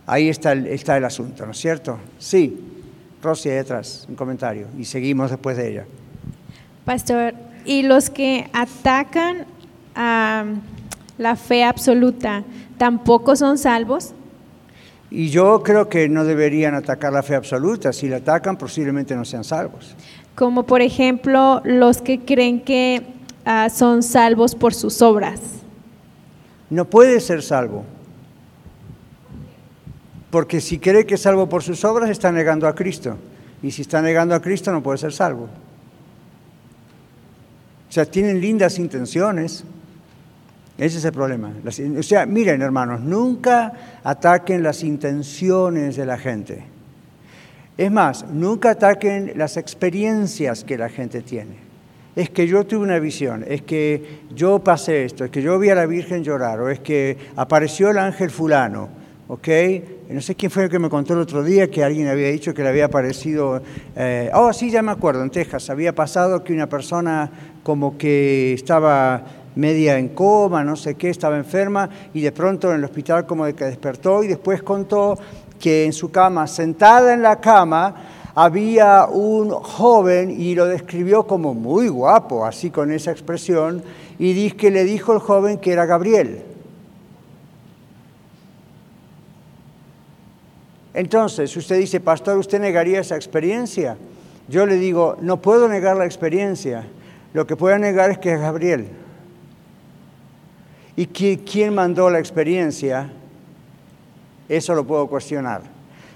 [0.05, 1.99] ahí está el, está el asunto, ¿no es cierto?
[2.17, 2.74] Sí,
[3.25, 5.85] Rosy, detrás, un comentario, y seguimos después de ella.
[6.85, 7.33] Pastor,
[7.65, 9.45] ¿y los que atacan
[9.95, 10.45] a
[11.17, 12.43] la fe absoluta
[12.77, 14.13] tampoco son salvos?
[15.09, 17.93] Y yo creo que no deberían atacar la fe absoluta.
[17.93, 19.95] Si la atacan, posiblemente no sean salvos.
[20.35, 23.03] Como por ejemplo los que creen que
[23.45, 25.39] ah, son salvos por sus obras.
[26.69, 27.85] No puede ser salvo.
[30.35, 33.15] Porque si cree que es salvo por sus obras, está negando a Cristo.
[33.63, 35.45] Y si está negando a Cristo, no puede ser salvo.
[37.87, 39.63] O sea, tienen lindas intenciones,
[40.77, 41.53] ese es el problema.
[41.97, 46.65] O sea, miren hermanos, nunca ataquen las intenciones de la gente.
[47.77, 51.59] Es más, nunca ataquen las experiencias que la gente tiene.
[52.13, 55.69] Es que yo tuve una visión, es que yo pasé esto, es que yo vi
[55.69, 59.47] a la Virgen llorar, o es que apareció el ángel fulano, ¿ok?
[60.09, 62.53] No sé quién fue el que me contó el otro día que alguien había dicho
[62.53, 63.61] que le había aparecido,
[63.95, 67.29] eh, oh sí, ya me acuerdo, en Texas había pasado que una persona
[67.63, 69.23] como que estaba
[69.55, 73.45] media en coma, no sé qué, estaba enferma y de pronto en el hospital como
[73.45, 75.17] de que despertó y después contó
[75.59, 77.95] que en su cama, sentada en la cama,
[78.35, 83.81] había un joven y lo describió como muy guapo, así con esa expresión,
[84.19, 86.54] y que le dijo el joven que era Gabriel.
[90.95, 93.97] Entonces, usted dice, pastor, ¿usted negaría esa experiencia?
[94.47, 96.87] Yo le digo, no puedo negar la experiencia,
[97.33, 98.87] lo que puedo negar es que es Gabriel.
[100.95, 103.11] ¿Y quién mandó la experiencia?
[104.47, 105.63] Eso lo puedo cuestionar.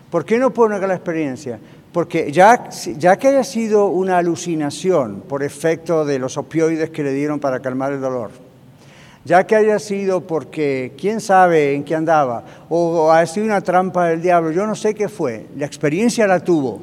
[0.09, 1.59] ¿Por qué no puedo negar la experiencia?
[1.91, 7.11] Porque ya, ya que haya sido una alucinación por efecto de los opioides que le
[7.11, 8.31] dieron para calmar el dolor,
[9.25, 14.07] ya que haya sido porque quién sabe en qué andaba, o ha sido una trampa
[14.07, 16.81] del diablo, yo no sé qué fue, la experiencia la tuvo.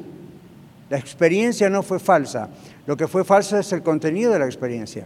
[0.89, 2.49] La experiencia no fue falsa,
[2.85, 5.05] lo que fue falso es el contenido de la experiencia.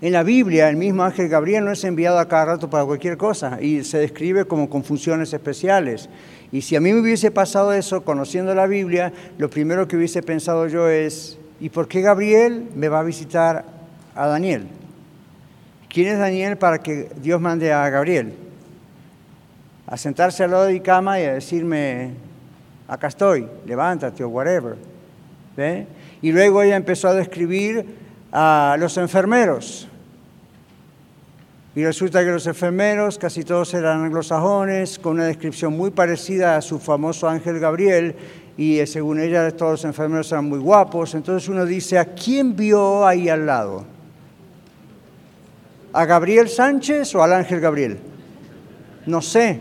[0.00, 3.16] En la Biblia, el mismo ángel Gabriel no es enviado a cada rato para cualquier
[3.16, 6.10] cosa y se describe como con funciones especiales.
[6.52, 10.22] Y si a mí me hubiese pasado eso conociendo la Biblia, lo primero que hubiese
[10.22, 13.64] pensado yo es, ¿y por qué Gabriel me va a visitar
[14.14, 14.66] a Daniel?
[15.96, 18.34] ¿Quién es Daniel para que Dios mande a Gabriel?
[19.86, 22.10] A sentarse al lado de mi cama y a decirme,
[22.86, 24.76] acá estoy, levántate o whatever.
[26.20, 27.96] Y luego ella empezó a describir
[28.30, 29.88] a los enfermeros.
[31.74, 36.60] Y resulta que los enfermeros, casi todos eran anglosajones, con una descripción muy parecida a
[36.60, 38.14] su famoso ángel Gabriel,
[38.58, 41.14] y eh, según ella todos los enfermeros eran muy guapos.
[41.14, 43.95] Entonces uno dice, ¿a quién vio ahí al lado?
[45.96, 47.98] ¿A Gabriel Sánchez o al ángel Gabriel?
[49.06, 49.60] No sé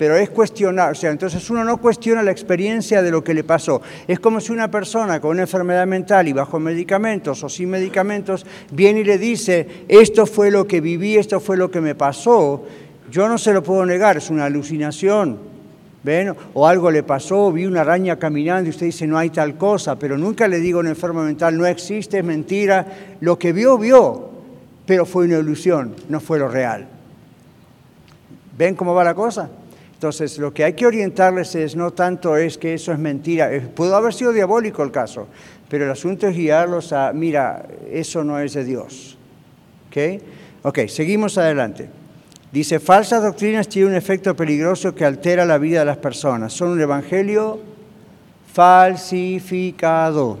[0.00, 3.44] pero es cuestionar, o sea, entonces uno no cuestiona la experiencia de lo que le
[3.44, 3.82] pasó.
[4.08, 8.46] Es como si una persona con una enfermedad mental y bajo medicamentos o sin medicamentos
[8.72, 12.64] viene y le dice, esto fue lo que viví, esto fue lo que me pasó,
[13.10, 15.38] yo no se lo puedo negar, es una alucinación.
[16.02, 16.34] ¿Ven?
[16.54, 19.96] O algo le pasó, vi una araña caminando y usted dice no hay tal cosa,
[19.96, 22.86] pero nunca le digo a un enfermo mental no existe, es mentira.
[23.20, 24.30] Lo que vio, vio,
[24.90, 26.88] pero fue una ilusión, no fue lo real.
[28.58, 29.48] ¿Ven cómo va la cosa?
[29.92, 33.94] Entonces, lo que hay que orientarles es no tanto es que eso es mentira, pudo
[33.94, 35.28] haber sido diabólico el caso,
[35.68, 39.16] pero el asunto es guiarlos a, mira, eso no es de Dios.
[39.86, 40.22] ¿Ok?
[40.64, 41.88] Ok, seguimos adelante.
[42.50, 46.52] Dice, falsas doctrinas tienen un efecto peligroso que altera la vida de las personas.
[46.52, 47.60] Son un evangelio
[48.52, 50.40] falsificado.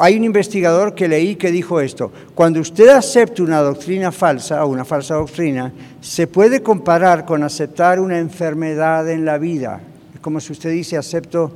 [0.00, 4.68] Hay un investigador que leí que dijo esto, cuando usted acepta una doctrina falsa o
[4.68, 9.80] una falsa doctrina, se puede comparar con aceptar una enfermedad en la vida.
[10.14, 11.52] Es como si usted dice, acepto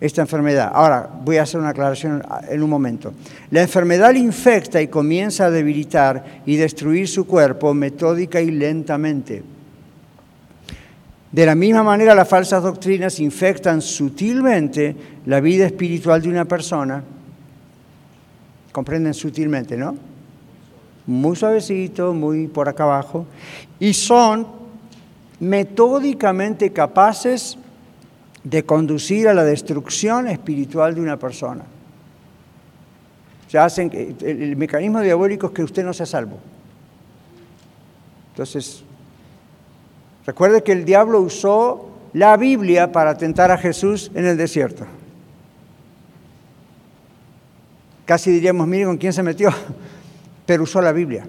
[0.00, 0.70] esta enfermedad.
[0.72, 3.12] Ahora, voy a hacer una aclaración en un momento.
[3.50, 9.42] La enfermedad le infecta y comienza a debilitar y destruir su cuerpo metódica y lentamente.
[11.32, 17.02] De la misma manera, las falsas doctrinas infectan sutilmente la vida espiritual de una persona.
[18.78, 19.96] Comprenden sutilmente, ¿no?
[21.06, 23.26] Muy suavecito, muy por acá abajo.
[23.80, 24.46] Y son
[25.40, 27.58] metódicamente capaces
[28.44, 31.64] de conducir a la destrucción espiritual de una persona.
[33.50, 36.38] Ya hacen, el mecanismo diabólico es que usted no sea salvo.
[38.30, 38.84] Entonces,
[40.28, 44.84] Recuerde que el diablo usó la Biblia para tentar a Jesús en el desierto.
[48.08, 49.50] Casi diríamos, miren con quién se metió,
[50.46, 51.26] pero usó la Biblia.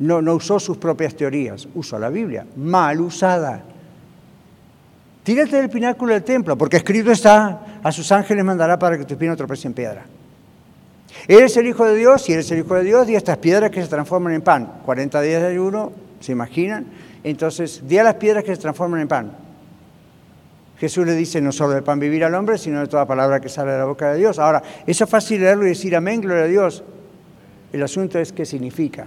[0.00, 3.62] No, no usó sus propias teorías, usó la Biblia, mal usada.
[5.22, 9.14] Tírate del pináculo del templo, porque escrito está, a sus ángeles mandará para que tu
[9.26, 10.06] no tropece en piedra.
[11.28, 13.80] Eres el Hijo de Dios, y eres el Hijo de Dios, y estas piedras que
[13.80, 14.72] se transforman en pan.
[14.84, 16.84] 40 días de ayuno, ¿se imaginan?
[17.22, 19.47] Entonces, di a las piedras que se transforman en pan.
[20.78, 23.48] Jesús le dice, no solo de pan vivir al hombre, sino de toda palabra que
[23.48, 24.38] sale de la boca de Dios.
[24.38, 26.84] Ahora, eso es fácil leerlo y decir amén, gloria a Dios.
[27.72, 29.06] El asunto es qué significa.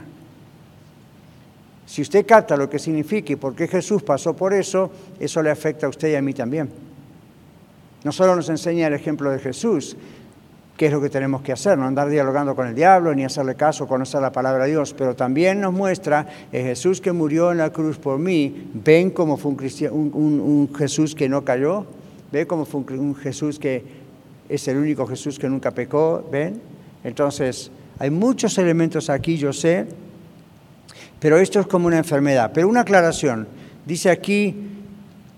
[1.86, 5.50] Si usted capta lo que significa y por qué Jesús pasó por eso, eso le
[5.50, 6.70] afecta a usted y a mí también.
[8.04, 9.96] No solo nos enseña el ejemplo de Jesús,
[10.78, 13.56] qué es lo que tenemos que hacer, no andar dialogando con el diablo, ni hacerle
[13.56, 17.60] caso, conocer la palabra de Dios, pero también nos muestra el Jesús que murió en
[17.60, 21.86] la cruz por mí, ven cómo fue un, un, Jesús que no cayó,
[22.32, 23.84] ven cómo fue un, Jesús que
[24.50, 26.60] es el único Jesús que nunca pecó, ven.
[27.04, 29.86] Entonces, hay muchos elementos aquí, yo sé,
[31.20, 32.52] pero esto es como una enfermedad.
[32.54, 33.48] Pero una aclaración,
[33.86, 34.71] dice aquí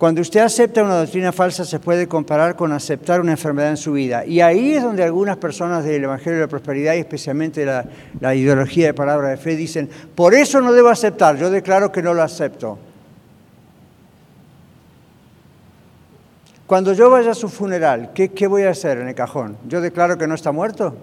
[0.04, 3.94] cuando usted acepta una doctrina falsa se puede comparar con aceptar una enfermedad en su
[3.94, 4.26] vida.
[4.26, 7.86] Y ahí es donde algunas personas del Evangelio de la Prosperidad y especialmente la,
[8.20, 12.02] la ideología de palabra de fe dicen, por eso no debo aceptar, yo declaro que
[12.02, 12.78] no lo acepto.
[16.68, 19.56] Cuando yo vaya a su funeral, ¿qué, ¿qué, voy a hacer en el cajón?
[19.70, 20.98] ¿Yo declaro que no está muerto?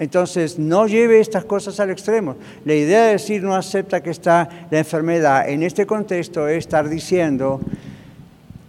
[0.00, 2.36] Entonces, no lleve estas cosas al extremo.
[2.64, 6.88] La idea de decir no acepta que está la enfermedad en este contexto es estar
[6.88, 7.60] diciendo,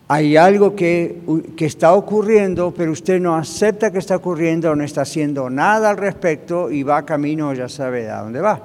[0.10, 1.22] hay algo que,
[1.56, 5.98] que, está ocurriendo, pero usted no acepta que está ocurriendo, no está haciendo nada al
[5.98, 8.62] respecto y va camino, ya sabe a dónde va.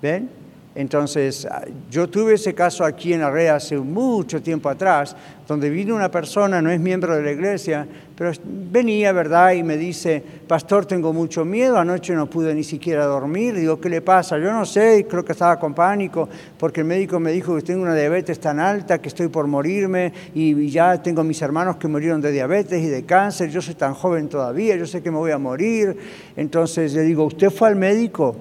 [0.00, 0.37] ¿Ven?
[0.78, 5.16] Entonces, ah, yo tuve ese caso aquí en la hace mucho tiempo atrás,
[5.48, 7.84] donde vino una persona, no es miembro de la iglesia,
[8.16, 9.54] pero venía, ¿verdad?
[9.54, 13.56] Y me dice, pastor, tengo mucho miedo, anoche no pude ni siquiera dormir.
[13.56, 14.38] digo, ¿qué le pasa?
[14.38, 17.82] Yo no sé, creo que estaba con pánico, porque el médico me dijo que tengo
[17.82, 22.20] una diabetes tan alta que estoy por morirme y ya tengo mis hermanos que murieron
[22.20, 25.32] de diabetes y de cáncer, yo soy tan joven todavía, yo sé que me voy
[25.32, 25.96] a morir.
[26.36, 28.36] Entonces le digo, ¿usted fue al médico?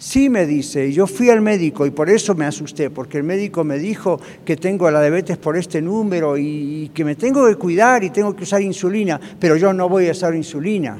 [0.00, 3.64] Sí, me dice, yo fui al médico y por eso me asusté, porque el médico
[3.64, 8.02] me dijo que tengo la diabetes por este número y, que me tengo que cuidar
[8.02, 10.96] y tengo que usar insulina, pero yo no voy a usar insulina.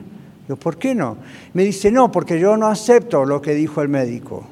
[0.47, 1.17] Yo, ¿por qué no?
[1.55, 4.47] Me dice, no, porque yo no acepto lo que dijo el médico.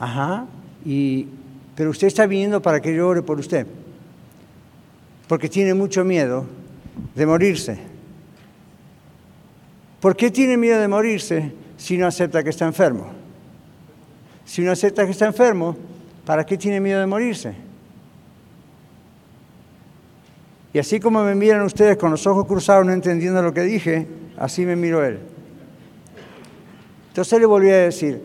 [0.00, 0.46] Ajá,
[0.84, 1.28] y,
[1.76, 3.64] pero usted está viniendo para que yo ore por usted,
[5.28, 6.46] porque tiene mucho miedo
[7.14, 7.91] de morirse.
[10.02, 13.06] ¿Por qué tiene miedo de morirse si no acepta que está enfermo?
[14.44, 15.76] Si no acepta que está enfermo,
[16.26, 17.54] ¿para qué tiene miedo de morirse?
[20.72, 24.08] Y así como me miran ustedes con los ojos cruzados no entendiendo lo que dije,
[24.36, 25.20] así me miró él.
[27.10, 28.20] Entonces le volví a decir,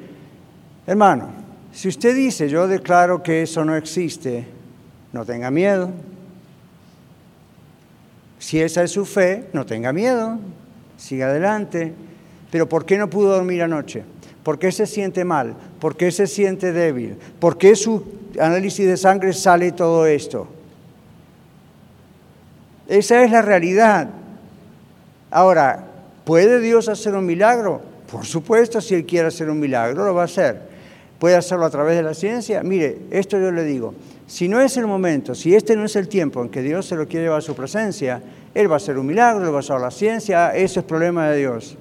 [0.88, 1.30] hermano,
[1.72, 4.48] si usted dice yo declaro que eso no existe,
[5.14, 5.92] no tenga miedo.
[8.40, 10.40] Si esa es su fe, no tenga miedo
[10.98, 11.94] siga adelante.
[12.52, 14.04] Pero ¿por qué no pudo dormir anoche?
[14.44, 15.56] ¿Por qué se siente mal?
[15.80, 17.18] ¿Por qué se siente débil?
[17.40, 18.04] ¿Por qué su
[18.40, 20.48] análisis de sangre sale todo esto?
[22.88, 24.10] Esa es la realidad.
[25.30, 25.86] Ahora,
[26.24, 27.82] ¿puede Dios hacer un milagro?
[28.10, 30.62] Por supuesto, si Él quiere hacer un milagro, lo va a hacer.
[31.20, 32.64] ¿Puede hacerlo a través de la ciencia?
[32.64, 33.94] Mire, esto yo le digo,
[34.28, 36.96] si no es el momento, si este no es el tiempo en que Dios se
[36.96, 38.22] lo quiere llevar a su presencia,
[38.58, 41.30] él va a hacer un milagro, Él va a usar la ciencia, eso es problema
[41.30, 41.78] de Dios.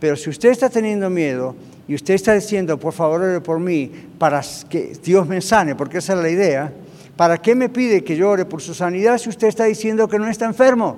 [0.00, 1.54] Pero si usted está teniendo miedo
[1.86, 5.98] y usted está diciendo, por favor, ore por mí, para que Dios me sane, porque
[5.98, 6.72] esa es la idea,
[7.16, 10.18] ¿para qué me pide que yo ore por su sanidad si usted está diciendo que
[10.18, 10.96] no está enfermo?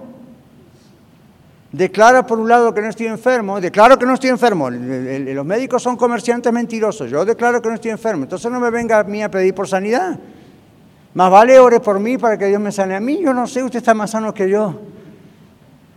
[1.73, 4.71] Declara por un lado que no estoy enfermo, declaro que no estoy enfermo.
[4.71, 8.25] Los médicos son comerciantes mentirosos, yo declaro que no estoy enfermo.
[8.25, 10.19] Entonces no me venga a mí a pedir por sanidad.
[11.15, 13.21] Más vale ore por mí para que Dios me sane a mí.
[13.23, 14.81] Yo no sé, usted está más sano que yo.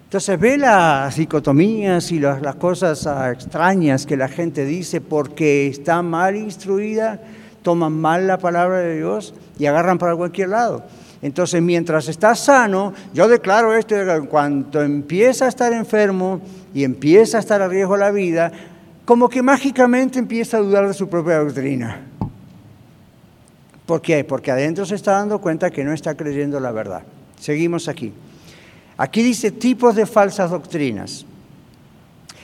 [0.05, 6.01] Entonces ve las dicotomías y las, cosas ah, extrañas que la gente dice porque está
[6.01, 7.19] mal instruida,
[7.63, 10.83] toman mal la palabra de Dios y agarran para cualquier lado.
[11.21, 16.39] Entonces, mientras está sano, yo declaro esto, en cuanto empieza a estar enfermo
[16.73, 18.51] y empieza a estar a riesgo la vida,
[19.05, 22.01] como que mágicamente empieza a dudar de su propia doctrina.
[23.85, 24.23] ¿Por qué?
[24.23, 27.03] Porque adentro se está dando cuenta que no está creyendo la verdad.
[27.39, 28.13] Seguimos aquí.
[28.97, 31.25] Aquí dice tipos de falsas doctrinas.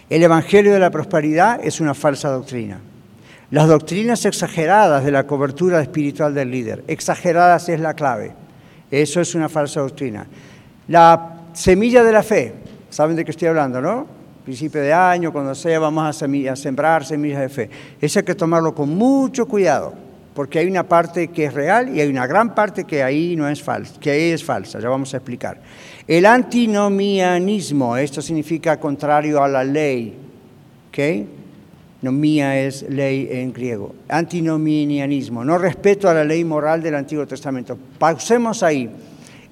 [0.09, 2.79] El Evangelio de la Prosperidad es una falsa doctrina.
[3.49, 6.83] Las doctrinas exageradas de la cobertura espiritual del líder.
[6.87, 8.33] Exageradas es la clave.
[8.91, 10.27] Eso es una falsa doctrina.
[10.89, 12.53] La semilla de la fe.
[12.89, 14.05] ¿Saben de qué estoy hablando, no?
[14.43, 17.69] Principio de año, cuando sea, vamos a, sembrar semillas de fe.
[18.01, 19.93] Eso hay que tomarlo con mucho cuidado,
[20.33, 23.47] porque hay una parte que es real y hay una gran parte que ahí no
[23.49, 24.79] es falsa, que ahí es falsa.
[24.79, 25.59] Ya vamos a explicar.
[26.07, 30.15] El antinomianismo, esto significa contrario a la ley.
[30.89, 31.27] ¿ok?,
[32.01, 33.93] Nomía es ley en griego.
[34.09, 37.77] Antinomianismo, no respeto a la ley moral del Antiguo Testamento.
[37.99, 38.89] Pausemos ahí.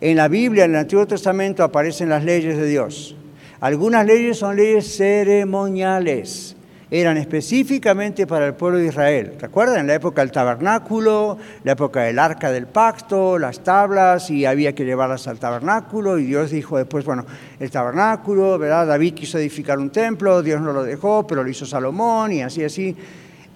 [0.01, 3.15] En la Biblia, en el Antiguo Testamento, aparecen las leyes de Dios.
[3.59, 6.55] Algunas leyes son leyes ceremoniales
[6.91, 9.33] eran específicamente para el pueblo de Israel.
[9.39, 9.85] ¿Recuerdan?
[9.85, 14.85] La época del tabernáculo, la época del arca del pacto, las tablas, y había que
[14.85, 17.25] llevarlas al tabernáculo, y Dios dijo después, bueno,
[17.59, 18.87] el tabernáculo, ¿verdad?
[18.87, 22.63] David quiso edificar un templo, Dios no lo dejó, pero lo hizo Salomón, y así,
[22.63, 22.95] así.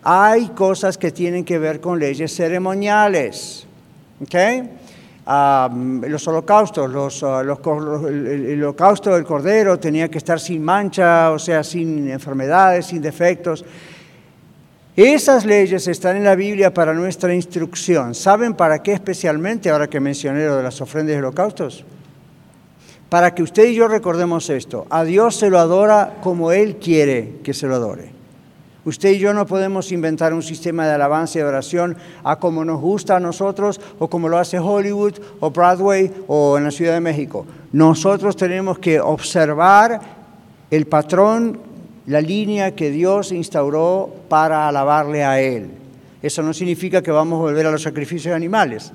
[0.03, 3.65] Hay cosas que tienen que ver con leyes ceremoniales.
[4.21, 4.35] ¿Ok?
[5.25, 12.09] Los holocaustos, ah, el, holocausto del cordero tenía que estar sin mancha, o sea, sin
[12.09, 13.63] enfermedades, sin defectos.
[14.95, 18.13] Esas leyes están en la Biblia para nuestra instrucción.
[18.13, 21.83] ¿Saben para qué especialmente, ahora que mencioné lo de las ofrendas y holocaustos?
[23.09, 24.85] Para que usted y yo recordemos esto.
[24.89, 28.22] A Dios se lo adora como Él quiere que se lo adore.
[28.85, 32.81] Usted y yo no podemos inventar un sistema de alabanza y oración a como nos
[32.81, 36.99] gusta a nosotros o como lo hace Hollywood o Broadway o en la Ciudad de
[36.99, 37.45] México.
[37.71, 40.01] Nosotros tenemos que observar
[40.69, 41.59] el patrón,
[42.07, 45.69] la línea que Dios instauró para alabarle a Él.
[46.21, 48.91] Eso no significa que vamos a volver a los sacrificios de animales.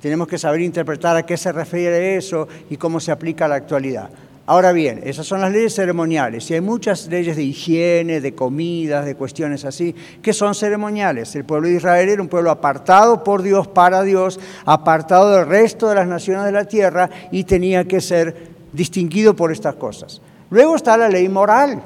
[0.00, 3.56] Tenemos que saber interpretar a qué se refiere eso y cómo se aplica a la
[3.56, 4.08] actualidad.
[4.50, 9.04] Ahora bien, esas son las leyes ceremoniales y hay muchas leyes de higiene, de comidas,
[9.04, 11.36] de cuestiones así, que son ceremoniales.
[11.36, 15.90] El pueblo de Israel era un pueblo apartado por Dios, para Dios, apartado del resto
[15.90, 20.22] de las naciones de la tierra y tenía que ser distinguido por estas cosas.
[20.48, 21.82] Luego está la ley moral.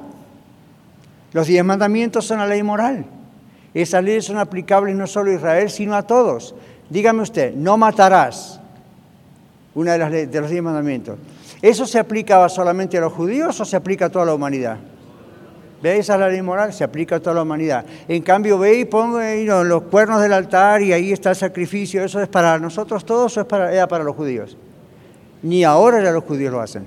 [1.32, 3.04] Los diez mandamientos son la ley moral.
[3.74, 6.54] Esas leyes son aplicables no solo a Israel, sino a todos.
[6.88, 8.60] Dígame usted, no matarás.
[9.74, 11.18] Una de, las de los diez mandamientos.
[11.62, 14.78] ¿Eso se aplicaba solamente a los judíos o se aplica a toda la humanidad?
[15.80, 15.98] ¿Ve?
[15.98, 17.84] Esa es la ley moral, se aplica a toda la humanidad.
[18.08, 19.20] En cambio, ve y pongo
[19.64, 22.04] los cuernos del altar y ahí está el sacrificio.
[22.04, 24.56] ¿Eso es para nosotros todos o es para, era para los judíos?
[25.42, 26.86] Ni ahora ya los judíos lo hacen.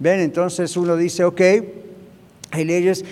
[0.00, 0.20] ¿Ven?
[0.20, 1.40] Entonces uno dice, ok,
[2.50, 3.04] hay leyes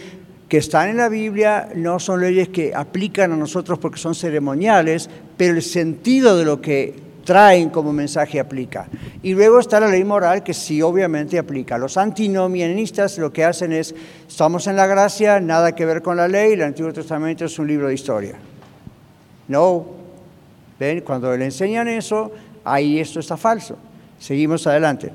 [0.49, 5.09] que están en la Biblia, no son leyes que aplican a nosotros porque son ceremoniales,
[5.37, 8.87] pero el sentido de lo que traen como mensaje aplica.
[9.23, 11.79] Y luego está la ley moral que sí obviamente aplica.
[11.79, 13.95] Los antinomianistas lo que hacen es,
[14.29, 17.67] estamos en la gracia, nada que ver con la ley, el Antiguo Testamento es un
[17.67, 18.35] libro de historia.
[19.49, 19.87] No,
[20.79, 22.31] ven, cuando le enseñan eso,
[22.65, 23.77] ahí esto está falso.
[24.19, 25.11] Seguimos adelante.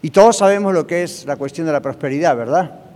[0.00, 2.87] Y todos sabemos lo que es la cuestión de la prosperidad, ¿verdad?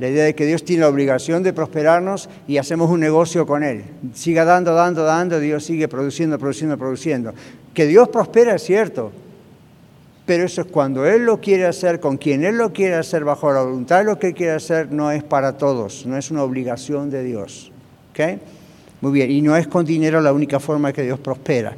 [0.00, 3.62] La idea de que Dios tiene la obligación de prosperarnos y hacemos un negocio con
[3.62, 3.84] Él.
[4.14, 7.34] Siga dando, dando, dando, Dios sigue produciendo, produciendo, produciendo.
[7.74, 9.12] Que Dios prospera es cierto,
[10.24, 13.52] pero eso es cuando Él lo quiere hacer, con quien Él lo quiere hacer, bajo
[13.52, 16.44] la voluntad de lo que Él quiere hacer, no es para todos, no es una
[16.44, 17.70] obligación de Dios.
[19.02, 21.76] Muy bien, y no es con dinero la única forma que Dios prospera.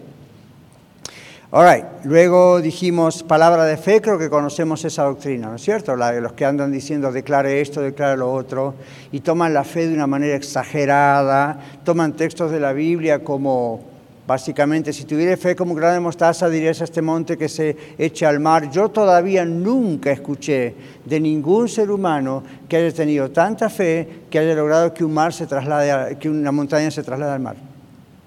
[1.55, 5.95] All Luego dijimos palabra de fe, creo que conocemos esa doctrina, ¿no es cierto?
[5.97, 8.75] La de los que andan diciendo declare esto, declare lo otro,
[9.13, 13.81] y toman la fe de una manera exagerada, toman textos de la Biblia como,
[14.27, 18.25] básicamente, si tuviera fe como grano de mostaza, dirías a este monte que se eche
[18.25, 18.71] al mar.
[18.71, 20.75] Yo todavía nunca escuché
[21.05, 25.35] de ningún ser humano que haya tenido tanta fe que haya logrado que un mar
[25.35, 27.57] se traslade, que una montaña se traslade al mar.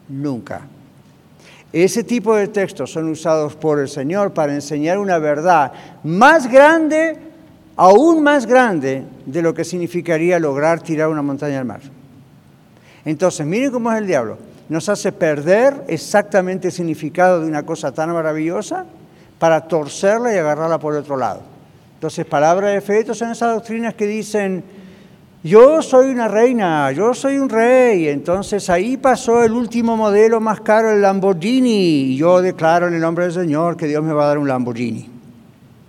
[0.10, 0.75] Nunca.
[1.76, 5.74] Ese tipo de textos son usados por el Señor para enseñar una verdad
[6.06, 7.18] más grande,
[7.76, 11.82] aún más grande, de lo que significaría lograr tirar una montaña al mar.
[13.04, 14.38] Entonces, miren cómo es el diablo.
[14.70, 18.86] Nos hace perder exactamente el significado de una cosa tan maravillosa
[19.38, 21.42] para torcerla y agarrarla por otro lado.
[21.96, 24.64] Entonces, palabras de fe, son esas doctrinas que dicen,
[25.46, 28.08] yo soy una reina, yo soy un rey.
[28.08, 32.14] Entonces ahí pasó el último modelo más caro, el Lamborghini.
[32.14, 34.48] Y yo declaro en el nombre del Señor que Dios me va a dar un
[34.48, 35.08] Lamborghini.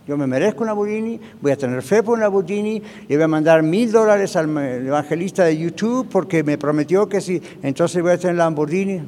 [0.07, 3.28] Yo me merezco un Lamborghini, voy a tener fe por un Lamborghini, le voy a
[3.28, 8.18] mandar mil dólares al evangelista de YouTube porque me prometió que sí, entonces voy a
[8.18, 9.00] tener Lamborghini.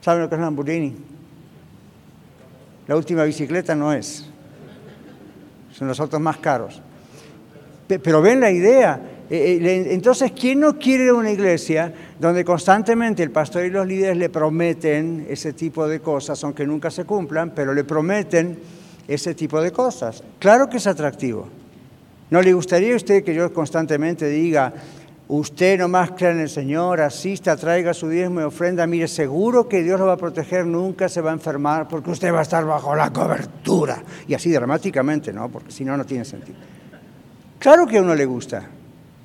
[0.00, 0.96] ¿Saben lo que es Lamborghini?
[2.88, 4.26] La última bicicleta no es.
[5.72, 6.82] Son los autos más caros.
[7.98, 9.00] Pero ven la idea,
[9.32, 14.16] Eh, eh, entonces, ¿quién no quiere una iglesia donde constantemente el pastor y los líderes
[14.16, 18.58] le prometen ese tipo de cosas, aunque nunca se cumplan, pero le prometen
[19.06, 20.24] ese tipo de cosas?
[20.40, 21.46] Claro que es atractivo.
[22.30, 24.72] ¿No le gustaría a usted que yo constantemente diga,
[25.28, 29.84] usted nomás crea en el Señor, asista, traiga su diezmo y ofrenda, mire, seguro que
[29.84, 32.64] Dios lo va a proteger, nunca se va a enfermar, porque usted va a estar
[32.64, 34.02] bajo la cobertura?
[34.26, 35.48] Y así dramáticamente, ¿no?
[35.48, 36.58] Porque si no, no tiene sentido.
[37.60, 38.62] Claro que a uno le gusta,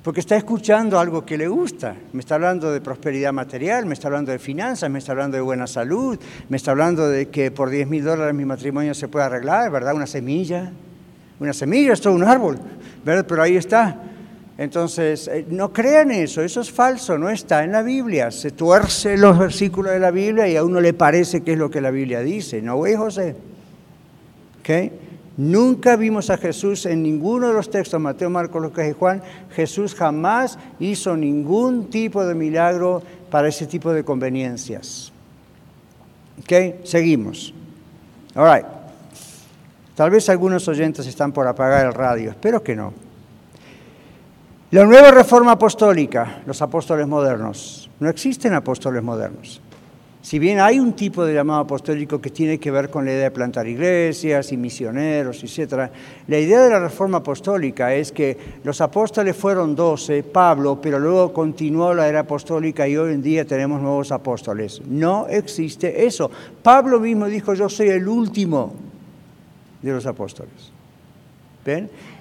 [0.02, 1.96] porque está escuchando algo que le gusta.
[2.12, 5.40] Me está hablando de prosperidad material, me está hablando de finanzas, me está hablando de
[5.40, 6.18] buena salud,
[6.50, 9.94] me está hablando de que por 10 mil dólares mi matrimonio se puede arreglar, ¿verdad?
[9.94, 10.70] Una semilla.
[11.40, 12.58] Una semilla es todo un árbol,
[13.02, 13.24] ¿verdad?
[13.26, 14.02] Pero ahí está.
[14.58, 18.30] Entonces, eh, no crean eso, eso es falso, no está en la Biblia.
[18.30, 21.70] Se tuerce los versículos de la Biblia y a uno le parece que es lo
[21.70, 22.60] que la Biblia dice.
[22.60, 23.34] ¿No, güey, José?
[24.60, 25.05] ¿Okay?
[25.36, 29.22] Nunca vimos a Jesús en ninguno de los textos, Mateo, Marcos, Lucas y Juan.
[29.50, 35.12] Jesús jamás hizo ningún tipo de milagro para ese tipo de conveniencias.
[36.40, 36.84] ¿Ok?
[36.84, 37.52] Seguimos.
[38.34, 38.66] All right.
[39.94, 42.92] Tal vez algunos oyentes están por apagar el radio, espero que no.
[44.70, 47.88] La nueva reforma apostólica, los apóstoles modernos.
[48.00, 49.60] No existen apóstoles modernos.
[50.22, 53.24] Si bien hay un tipo de llamado apostólico que tiene que ver con la idea
[53.24, 55.88] de plantar iglesias y misioneros, etc.,
[56.26, 61.32] la idea de la reforma apostólica es que los apóstoles fueron doce, Pablo, pero luego
[61.32, 64.82] continuó la era apostólica y hoy en día tenemos nuevos apóstoles.
[64.84, 66.28] No existe eso.
[66.60, 68.74] Pablo mismo dijo, yo soy el último
[69.80, 70.72] de los apóstoles.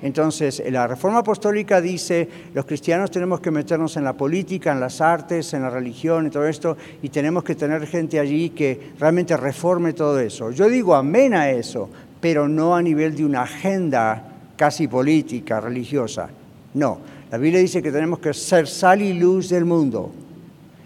[0.02, 5.02] Entonces, la reforma apostólica dice, los cristianos tenemos que meternos en la política, en las
[5.02, 9.38] artes, en la religión y todo esto, y tenemos que tener gente allí que realmente
[9.38, 10.52] reforme todo eso.
[10.52, 11.90] Yo digo amén a eso,
[12.20, 14.24] pero no a nivel de una agenda
[14.56, 16.30] casi política, religiosa.
[16.74, 17.00] No,
[17.32, 20.12] la Biblia dice que tenemos que ser sal y luz del mundo.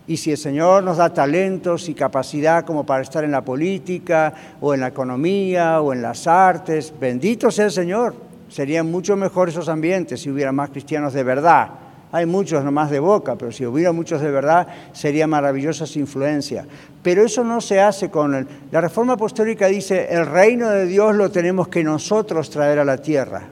[0.07, 4.33] Y si el Señor nos da talentos y capacidad como para estar en la política
[4.59, 8.28] o en la economía o en las artes, bendito sea el Señor.
[8.49, 11.69] Serían mucho mejor esos ambientes si hubiera más cristianos de verdad.
[12.11, 16.65] Hay muchos nomás de boca, pero si hubiera muchos de verdad, sería maravillosa su influencia.
[17.03, 18.33] Pero eso no se hace con...
[18.33, 22.85] El, la reforma apostólica dice, el reino de Dios lo tenemos que nosotros traer a
[22.85, 23.43] la tierra.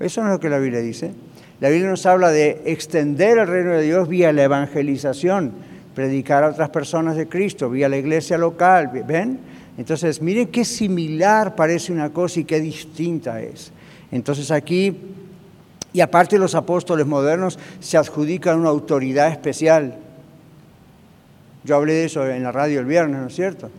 [0.00, 1.12] Eso no es lo que la Biblia dice.
[1.60, 5.52] La Biblia nos habla de extender el reino de Dios vía la evangelización,
[5.94, 8.90] predicar a otras personas de Cristo, vía la iglesia local.
[9.06, 9.38] ¿Ven?
[9.76, 13.70] Entonces, miren qué similar parece una cosa y qué distinta es.
[14.10, 14.96] Entonces aquí,
[15.92, 19.96] y aparte los apóstoles modernos se adjudican una autoridad especial.
[21.64, 23.70] Yo hablé de eso en la radio el viernes, ¿no es cierto?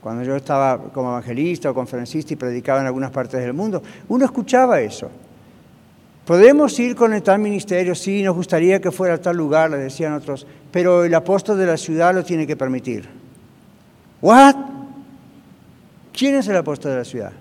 [0.00, 4.24] Cuando yo estaba como evangelista o conferencista y predicaba en algunas partes del mundo, uno
[4.24, 5.10] escuchaba eso.
[6.26, 9.78] Podemos ir con el tal ministerio, sí, nos gustaría que fuera a tal lugar, le
[9.78, 13.08] decían otros, pero el apóstol de la ciudad lo tiene que permitir.
[14.22, 14.56] ¿What?
[16.12, 17.32] ¿Quién es el apóstol de la ciudad?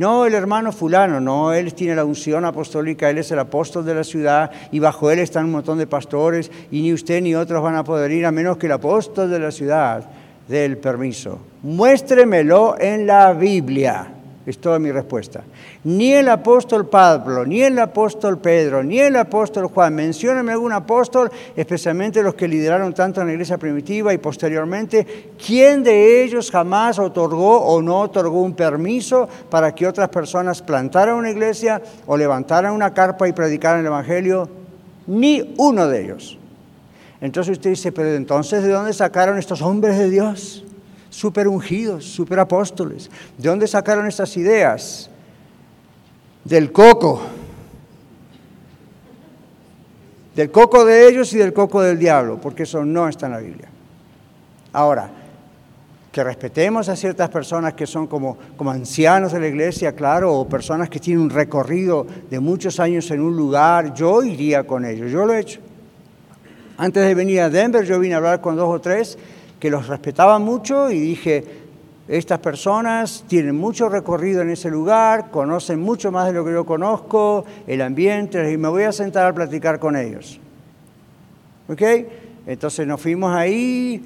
[0.00, 3.94] No, el hermano fulano, no, él tiene la unción apostólica, él es el apóstol de
[3.94, 7.62] la ciudad y bajo él están un montón de pastores y ni usted ni otros
[7.62, 10.08] van a poder ir a menos que el apóstol de la ciudad
[10.48, 11.40] dé el permiso.
[11.62, 14.19] Muéstremelo en la Biblia.
[14.46, 15.44] Es toda mi respuesta.
[15.84, 19.94] Ni el apóstol Pablo, ni el apóstol Pedro, ni el apóstol Juan.
[19.94, 25.34] Mencióname algún apóstol, especialmente los que lideraron tanto en la iglesia primitiva y posteriormente.
[25.46, 31.16] ¿Quién de ellos jamás otorgó o no otorgó un permiso para que otras personas plantaran
[31.16, 34.48] una iglesia o levantaran una carpa y predicaran el Evangelio?
[35.06, 36.38] Ni uno de ellos.
[37.20, 40.64] Entonces usted dice, pero entonces ¿de dónde sacaron estos hombres de Dios?
[41.10, 43.10] Super ungidos, super apóstoles.
[43.36, 45.10] ¿De dónde sacaron estas ideas?
[46.44, 47.20] Del coco.
[50.34, 53.38] Del coco de ellos y del coco del diablo, porque eso no está en la
[53.38, 53.68] Biblia.
[54.72, 55.10] Ahora,
[56.12, 60.48] que respetemos a ciertas personas que son como, como ancianos de la iglesia, claro, o
[60.48, 65.10] personas que tienen un recorrido de muchos años en un lugar, yo iría con ellos,
[65.10, 65.60] yo lo he hecho.
[66.78, 69.18] Antes de venir a Denver, yo vine a hablar con dos o tres
[69.60, 71.44] que los respetaba mucho y dije,
[72.08, 76.64] estas personas tienen mucho recorrido en ese lugar, conocen mucho más de lo que yo
[76.66, 80.40] conozco, el ambiente, y me voy a sentar a platicar con ellos.
[81.68, 81.82] ¿Ok?
[82.46, 84.02] Entonces nos fuimos ahí,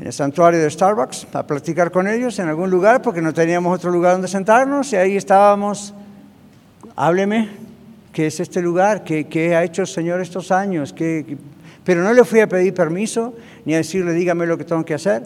[0.00, 3.76] en el santuario de Starbucks, a platicar con ellos en algún lugar, porque no teníamos
[3.76, 5.94] otro lugar donde sentarnos, y ahí estábamos,
[6.96, 7.50] hábleme,
[8.12, 9.04] ¿qué es este lugar?
[9.04, 10.92] ¿Qué, ha hecho el Señor estos años?
[10.92, 11.36] ¿Qué,
[11.86, 13.32] pero no le fui a pedir permiso
[13.64, 15.22] ni a decirle dígame lo que tengo que hacer.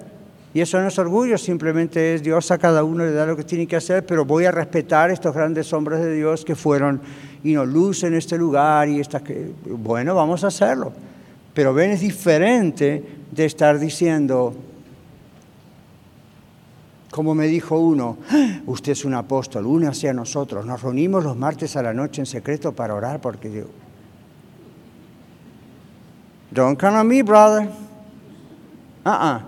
[0.52, 3.44] Y eso no es orgullo, simplemente es Dios a cada uno le da lo que
[3.44, 7.00] tiene que hacer, pero voy a respetar estos grandes hombres de Dios que fueron
[7.42, 10.92] y nos luz en este lugar y esta que bueno, vamos a hacerlo.
[11.54, 14.54] Pero ven, es diferente de estar diciendo,
[17.10, 20.66] como me dijo uno, ah, usted es un apóstol, une hacia nosotros.
[20.66, 23.68] Nos reunimos los martes a la noche en secreto para orar porque digo,
[26.52, 27.68] don't count on me, brother.
[29.04, 29.40] Uh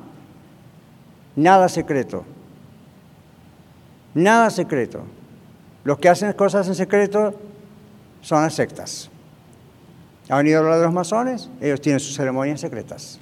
[1.34, 2.24] Nada secreto.
[4.14, 5.02] Nada secreto.
[5.84, 7.34] Los que hacen cosas en secreto
[8.20, 9.10] son las sectas.
[10.28, 11.50] ¿Ha venido a hablar de los masones?
[11.60, 13.18] Ellos tienen sus ceremonias secretas.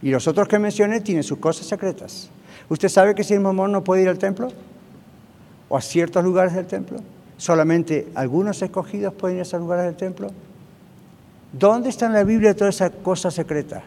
[0.00, 2.28] Y los otros que mencioné tienen sus cosas secretas.
[2.68, 4.48] ¿Usted sabe que si el mamón no puede ir al templo?
[5.68, 6.98] ¿O a ciertos lugares del templo?
[7.36, 10.30] ¿Solamente algunos escogidos pueden ir a esos lugares del templo?
[11.52, 13.82] ¿Dónde está en la Biblia toda esa cosa secreta?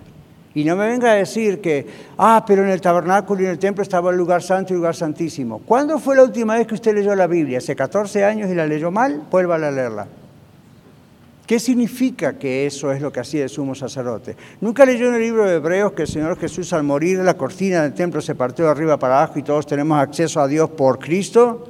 [0.54, 1.86] Y no me venga a decir que,
[2.18, 4.78] ah, pero en el tabernáculo y en el templo estaba el lugar santo y el
[4.78, 5.60] lugar santísimo.
[5.60, 7.58] ¿Cuándo fue la última vez que usted leyó la Biblia?
[7.58, 9.24] ¿Hace 14 años y la leyó mal?
[9.30, 10.08] Vuelva a leerla.
[11.46, 14.38] ¿Qué significa que eso es lo que hacía el sumo sacerdote?
[14.62, 17.84] ¿Nunca leyó en el libro de Hebreos que el Señor Jesús al morir la cortina
[17.84, 21.00] del templo se partió de arriba para abajo y todos tenemos acceso a Dios por
[21.00, 21.70] Cristo?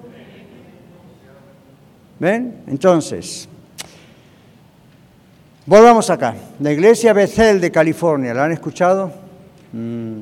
[2.19, 2.61] ¿Ven?
[2.67, 3.49] Entonces,
[5.67, 6.35] Volvamos acá.
[6.59, 9.11] La iglesia Bethel de California, ¿la han escuchado?
[9.73, 10.19] Mm.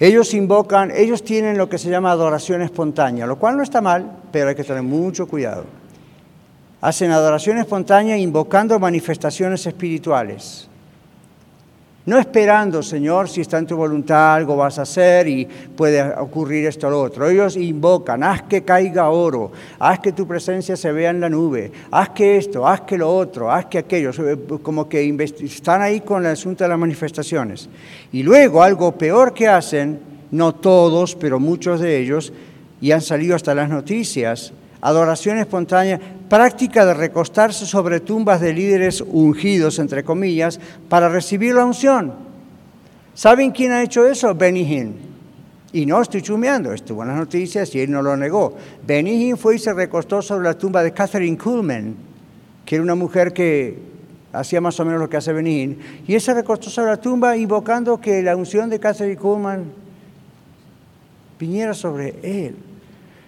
[0.00, 4.10] Ellos invocan, ellos tienen lo que se llama adoración espontánea, lo cual no está mal,
[4.32, 5.64] pero hay que tener mucho cuidado.
[6.80, 10.69] Hacen adoración espontánea invocando manifestaciones espirituales.
[12.06, 16.66] No esperando, Señor, si está en tu voluntad, algo vas a hacer y puede ocurrir
[16.66, 17.28] esto o lo otro.
[17.28, 21.70] Ellos invocan, haz que caiga oro, haz que tu presencia se vea en la nube,
[21.90, 24.12] haz que esto, haz que lo otro, haz que aquello.
[24.62, 27.68] Como que están ahí con el asunto de las manifestaciones.
[28.12, 32.32] Y luego algo peor que hacen, no todos, pero muchos de ellos,
[32.80, 36.00] y han salido hasta las noticias, adoración espontánea,
[36.30, 42.14] práctica de recostarse sobre tumbas de líderes ungidos, entre comillas, para recibir la unción.
[43.14, 44.32] ¿Saben quién ha hecho eso?
[44.32, 44.94] Benny Hinn.
[45.72, 48.54] Y no estoy chumeando, estuvo en las noticias y él no lo negó.
[48.86, 51.96] Benny Hinn fue y se recostó sobre la tumba de Catherine Kuhlman,
[52.64, 53.76] que era una mujer que
[54.32, 55.78] hacía más o menos lo que hace Benny Hinn.
[56.06, 59.64] Y él se recostó sobre la tumba invocando que la unción de Catherine Kuhlman
[61.40, 62.54] viniera sobre él.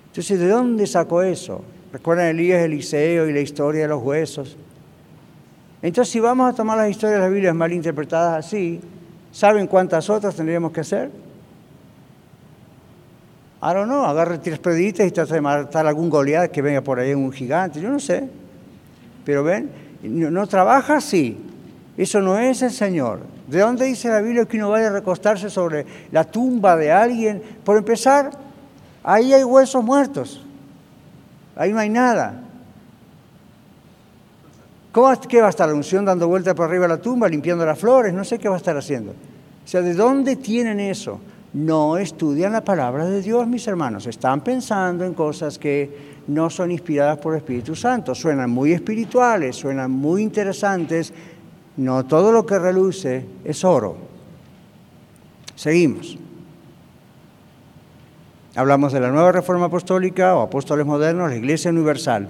[0.07, 1.65] Entonces, ¿de dónde sacó eso?
[1.93, 4.57] Recuerdan Elías, Eliseo y la historia de los huesos.
[5.83, 8.81] Entonces, si vamos a tomar las historias de la Biblia mal interpretadas así,
[9.31, 11.11] ¿saben cuántas otras tendríamos que hacer?
[13.63, 16.99] I don't know, agarre tres preditas y trata de matar algún Goliat que venga por
[16.99, 18.29] ahí, un gigante, yo no sé.
[19.25, 19.71] Pero ven,
[20.03, 21.39] no, no, trabaja así.
[21.97, 23.21] Eso no es el Señor.
[23.47, 27.43] ¿De dónde dice la Biblia que uno vaya a recostarse sobre la tumba de alguien?
[27.65, 28.31] Por empezar,
[29.05, 30.45] Ahí hay huesos muertos.
[31.57, 32.41] Ahí no hay nada.
[34.93, 37.65] ¿Cómo, ¿Qué va a estar la unción dando vuelta por arriba de la tumba, limpiando
[37.65, 38.13] las flores?
[38.13, 39.13] No sé qué va a estar haciendo.
[39.13, 41.19] O sea, ¿de dónde tienen eso?
[41.55, 44.07] No estudian la palabra de Dios, mis hermanos.
[44.07, 48.15] Están pensando en cosas que no son inspiradas por el Espíritu Santo.
[48.15, 51.13] Suenan muy espirituales, suenan muy interesantes.
[51.77, 53.97] No todo lo que reluce es oro.
[55.55, 56.19] Seguimos.
[58.55, 62.29] Hablamos de la nueva reforma apostólica o apóstoles modernos, la iglesia universal.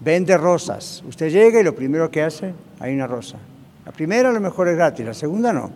[0.00, 1.04] Vende rosas.
[1.06, 3.38] Usted llega y lo primero que hace, hay una rosa.
[3.86, 5.70] La primera a lo mejor es gratis, la segunda no.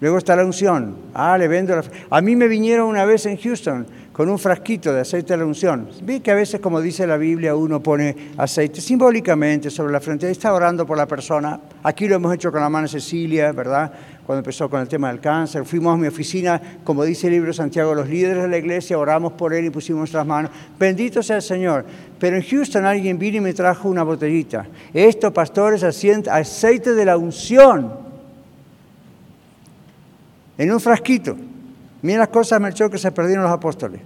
[0.00, 0.96] Luego está la unción.
[1.14, 1.84] Ah, le vendo la...
[2.10, 5.44] A mí me vinieron una vez en Houston con un frasquito de aceite de la
[5.44, 5.88] unción.
[6.02, 10.28] Vi que a veces, como dice la Biblia, uno pone aceite simbólicamente sobre la frente
[10.28, 11.58] y está orando por la persona.
[11.82, 13.92] Aquí lo hemos hecho con la mano Cecilia, ¿verdad?
[14.26, 15.64] cuando empezó con el tema del cáncer.
[15.64, 19.32] Fuimos a mi oficina, como dice el libro Santiago, los líderes de la iglesia, oramos
[19.34, 20.50] por él y pusimos nuestras manos.
[20.78, 21.84] Bendito sea el Señor.
[22.18, 24.66] Pero en Houston alguien vino y me trajo una botellita.
[24.92, 28.03] Esto, pastores, aceite de la unción.
[30.56, 31.36] En un frasquito.
[32.02, 34.00] Mira las cosas, Melchor, que se perdieron los apóstoles.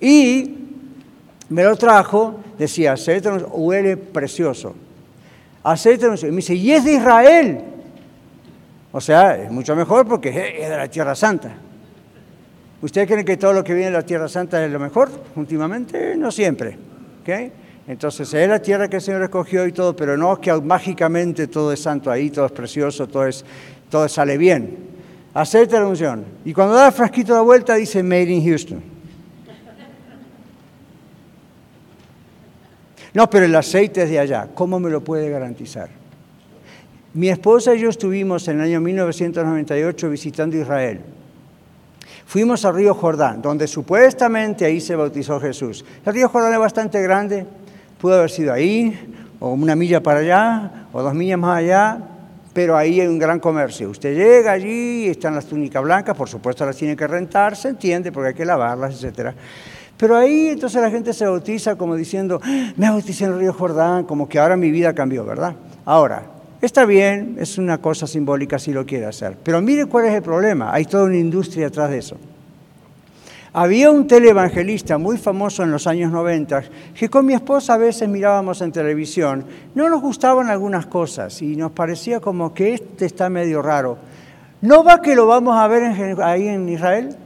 [0.00, 0.54] Y
[1.48, 4.74] me lo trajo, decía, aceite huele precioso.
[5.62, 6.06] Aceite.
[6.06, 7.60] Y me dice, y es de Israel.
[8.92, 11.52] O sea, es mucho mejor porque es de la Tierra Santa.
[12.80, 15.10] ¿Ustedes creen que todo lo que viene de la Tierra Santa es lo mejor?
[15.34, 16.78] Últimamente, no siempre.
[17.86, 21.72] Entonces, es la tierra que el Señor escogió y todo, pero no que mágicamente todo
[21.72, 23.44] es santo ahí, todo es precioso, todo, es,
[23.90, 24.87] todo sale bien.
[25.38, 26.24] Aceite la unción.
[26.44, 28.82] Y cuando da el frasquito de vuelta, dice Made in Houston.
[33.14, 34.48] No, pero el aceite es de allá.
[34.52, 35.90] ¿Cómo me lo puede garantizar?
[37.14, 41.02] Mi esposa y yo estuvimos en el año 1998 visitando Israel.
[42.26, 45.84] Fuimos al río Jordán, donde supuestamente ahí se bautizó Jesús.
[46.04, 47.46] El río Jordán es bastante grande,
[48.00, 52.17] pudo haber sido ahí, o una milla para allá, o dos millas más allá,
[52.58, 53.88] pero ahí hay un gran comercio.
[53.88, 58.10] Usted llega allí, están las túnicas blancas, por supuesto las tiene que rentar, se entiende,
[58.10, 59.30] porque hay que lavarlas, etc.
[59.96, 62.40] Pero ahí entonces la gente se bautiza como diciendo,
[62.76, 65.54] me bauticé en el río Jordán, como que ahora mi vida cambió, ¿verdad?
[65.84, 66.24] Ahora,
[66.60, 70.22] está bien, es una cosa simbólica si lo quiere hacer, pero mire cuál es el
[70.22, 72.16] problema, hay toda una industria atrás de eso.
[73.60, 76.62] Había un televangelista muy famoso en los años 90
[76.94, 79.44] que con mi esposa a veces mirábamos en televisión.
[79.74, 83.98] No nos gustaban algunas cosas y nos parecía como que este está medio raro.
[84.60, 85.92] ¿No va que lo vamos a ver
[86.22, 87.16] ahí en Israel?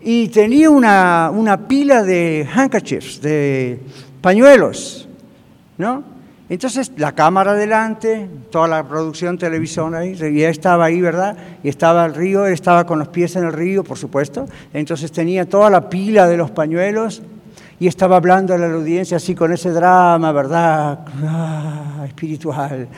[0.00, 3.80] Y tenía una, una pila de handkerchiefs, de
[4.20, 5.08] pañuelos,
[5.76, 6.13] ¿no?
[6.54, 11.36] Entonces la cámara adelante, toda la producción televisión ahí, y él estaba ahí, ¿verdad?
[11.62, 14.46] Y estaba el río, él estaba con los pies en el río, por supuesto.
[14.72, 17.22] Entonces tenía toda la pila de los pañuelos
[17.80, 21.00] y estaba hablando a la audiencia así con ese drama, ¿verdad?
[21.24, 22.88] Ah, espiritual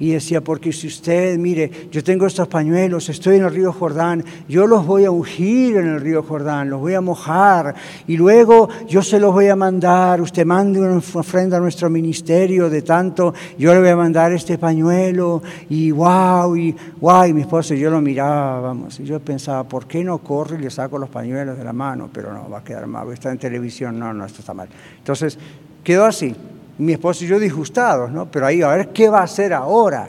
[0.00, 4.24] y decía, porque si usted, mire, yo tengo estos pañuelos, estoy en el río Jordán,
[4.48, 7.74] yo los voy a ungir en el río Jordán, los voy a mojar
[8.06, 12.70] y luego yo se los voy a mandar, usted mande una ofrenda a nuestro ministerio
[12.70, 17.42] de tanto, yo le voy a mandar este pañuelo y wow, y wow, y mi
[17.42, 20.70] esposa y yo lo miraba, vamos, y yo pensaba, ¿por qué no corro y le
[20.70, 22.08] saco los pañuelos de la mano?
[22.10, 24.70] Pero no, va a quedar mal, está en televisión, no, no, esto está mal.
[24.98, 25.38] Entonces,
[25.84, 26.34] quedó así
[26.80, 28.30] mi esposo y yo disgustados, ¿no?
[28.30, 30.08] Pero ahí, a ver, ¿qué va a hacer ahora?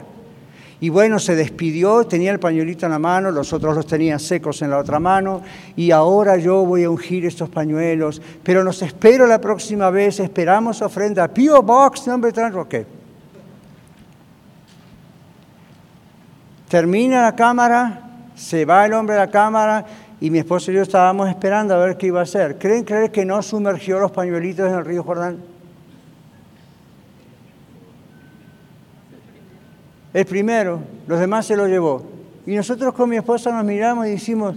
[0.80, 4.62] Y bueno, se despidió, tenía el pañuelito en la mano, los otros los tenían secos
[4.62, 5.42] en la otra mano,
[5.76, 10.82] y ahora yo voy a ungir estos pañuelos, pero nos espero la próxima vez, esperamos
[10.82, 11.62] ofrenda, P.O.
[11.62, 12.74] Box, nombre trans, ok.
[16.68, 18.00] Termina la cámara,
[18.34, 19.84] se va el hombre de la cámara,
[20.20, 22.56] y mi esposo y yo estábamos esperando a ver qué iba a hacer.
[22.58, 25.51] ¿Creen creer que no sumergió los pañuelitos en el río Jordán?
[30.14, 32.02] El primero, los demás se lo llevó.
[32.46, 34.56] Y nosotros con mi esposa nos miramos y decimos,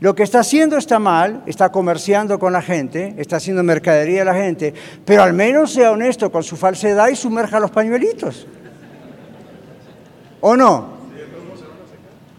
[0.00, 4.26] lo que está haciendo está mal, está comerciando con la gente, está haciendo mercadería a
[4.26, 4.72] la gente,
[5.04, 8.46] pero al menos sea honesto con su falsedad y sumerja los pañuelitos.
[10.40, 10.96] ¿O no?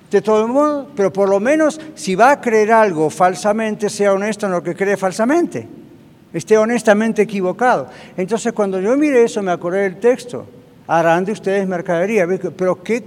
[0.09, 4.45] De todo modo, pero por lo menos si va a creer algo falsamente, sea honesto
[4.45, 5.67] en lo que cree falsamente.
[6.31, 7.87] Esté honestamente equivocado.
[8.15, 10.45] Entonces cuando yo mire eso me acordé del texto
[10.87, 12.25] harán de ustedes mercadería.
[12.55, 13.03] Pero qué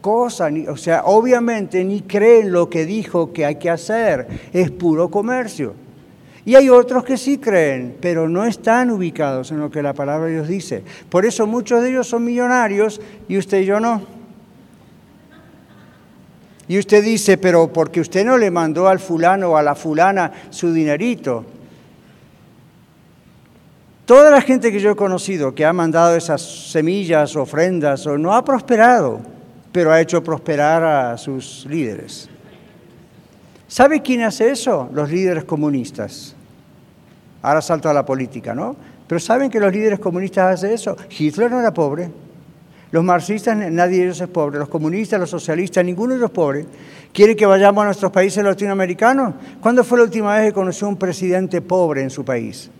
[0.00, 5.10] cosa, o sea, obviamente ni creen lo que dijo que hay que hacer, es puro
[5.10, 5.74] comercio.
[6.44, 10.26] Y hay otros que sí creen, pero no están ubicados en lo que la palabra
[10.26, 10.82] de Dios dice.
[11.08, 14.02] Por eso muchos de ellos son millonarios y usted y yo no.
[16.66, 20.32] Y usted dice, pero porque usted no le mandó al fulano o a la fulana
[20.50, 21.44] su dinerito.
[24.10, 28.34] Toda la gente que yo he conocido que ha mandado esas semillas, ofrendas, o no
[28.34, 29.20] ha prosperado,
[29.70, 32.28] pero ha hecho prosperar a sus líderes.
[33.68, 34.88] ¿Sabe quién hace eso?
[34.92, 36.34] Los líderes comunistas.
[37.40, 38.74] Ahora salto a la política, ¿no?
[39.06, 40.96] Pero ¿saben que los líderes comunistas hacen eso?
[41.16, 42.10] Hitler no era pobre.
[42.90, 44.58] Los marxistas, nadie de ellos es pobre.
[44.58, 46.66] Los comunistas, los socialistas, ninguno de ellos es pobre.
[47.12, 49.34] ¿Quiere que vayamos a nuestros países latinoamericanos?
[49.60, 52.72] ¿Cuándo fue la última vez que conoció un presidente pobre en su país?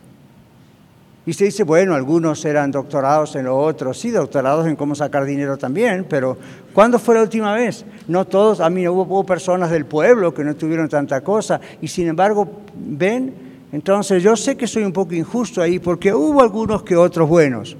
[1.31, 5.24] Y se dice, bueno, algunos eran doctorados en lo otro, sí, doctorados en cómo sacar
[5.24, 6.37] dinero también, pero
[6.74, 7.85] ¿cuándo fue la última vez?
[8.09, 11.87] No todos, a mí hubo, hubo personas del pueblo que no tuvieron tanta cosa, y
[11.87, 13.33] sin embargo, ven,
[13.70, 17.76] entonces yo sé que soy un poco injusto ahí, porque hubo algunos que otros buenos.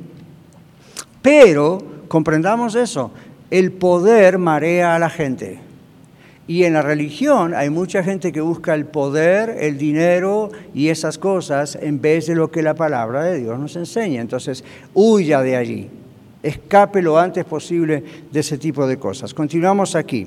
[1.21, 3.11] Pero, comprendamos eso,
[3.51, 5.59] el poder marea a la gente.
[6.51, 11.17] Y en la religión hay mucha gente que busca el poder, el dinero y esas
[11.17, 14.21] cosas en vez de lo que la palabra de Dios nos enseña.
[14.21, 15.89] Entonces, huya de allí.
[16.43, 19.33] Escape lo antes posible de ese tipo de cosas.
[19.33, 20.27] Continuamos aquí.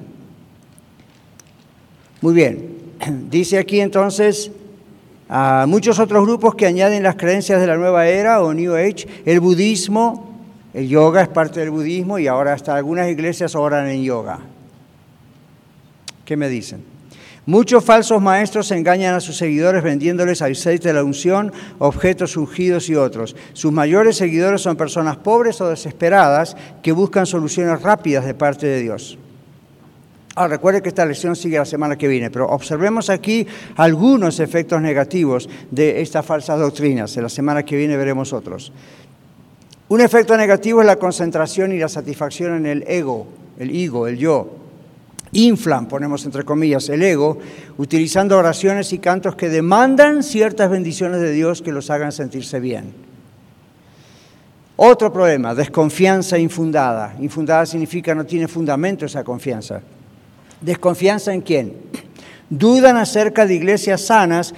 [2.22, 2.70] Muy bien.
[3.30, 4.50] Dice aquí entonces
[5.28, 9.08] a muchos otros grupos que añaden las creencias de la nueva era o New Age,
[9.26, 10.40] el budismo,
[10.74, 14.53] el yoga es parte del budismo y ahora hasta algunas iglesias oran en yoga.
[16.26, 16.84] ¿Qué me dicen?
[17.46, 22.96] Muchos falsos maestros engañan a sus seguidores vendiéndoles aceite de la unción, objetos ungidos y
[22.96, 23.36] otros.
[23.52, 28.82] Sus mayores seguidores son personas pobres o desesperadas que buscan soluciones rápidas de parte de
[28.82, 29.18] Dios.
[30.36, 33.46] Ahora, recuerde que esta lección sigue la semana que viene, pero observemos aquí
[33.76, 37.16] algunos efectos negativos de estas falsas doctrinas.
[37.18, 38.72] En la semana que viene veremos otros.
[39.90, 43.28] Un efecto negativo es la concentración y la satisfacción en el ego,
[43.60, 44.63] el ego, el yo.
[45.34, 47.38] Inflan, ponemos entre comillas, el ego,
[47.78, 52.94] utilizando oraciones y cantos que demandan ciertas bendiciones de Dios que los hagan sentirse bien.
[54.76, 57.16] Otro problema, desconfianza infundada.
[57.20, 59.82] Infundada significa no tiene fundamento esa confianza.
[60.62, 61.74] ¿Desconfianza en quién?
[62.50, 64.54] Dudan acerca de iglesias sanas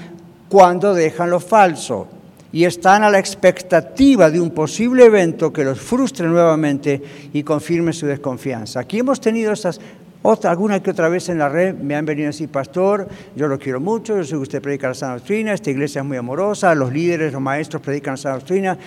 [0.48, 2.08] cuando dejan lo falso
[2.52, 7.02] y están a la expectativa de un posible evento que los frustre nuevamente
[7.34, 8.80] y confirme su desconfianza.
[8.80, 9.82] Aquí hemos tenido estas
[10.26, 13.48] otra, alguna que otra vez en la red me han venido a decir, pastor, yo
[13.48, 16.18] lo quiero mucho, yo sé que usted predica la sana doctrina, esta iglesia es muy
[16.18, 18.78] amorosa, los líderes, los maestros predican la sana doctrina,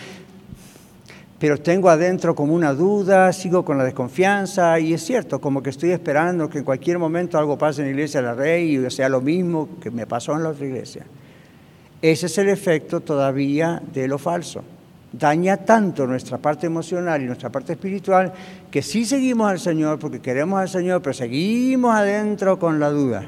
[1.39, 5.71] pero tengo adentro como una duda, sigo con la desconfianza, y es cierto, como que
[5.71, 8.91] estoy esperando que en cualquier momento algo pase en la iglesia de la Rey y
[8.91, 11.07] sea lo mismo que me pasó en la otra iglesia.
[12.03, 14.65] Ese es el efecto todavía de lo falso
[15.13, 18.33] daña tanto nuestra parte emocional y nuestra parte espiritual
[18.71, 23.27] que sí seguimos al Señor porque queremos al Señor, pero seguimos adentro con la duda.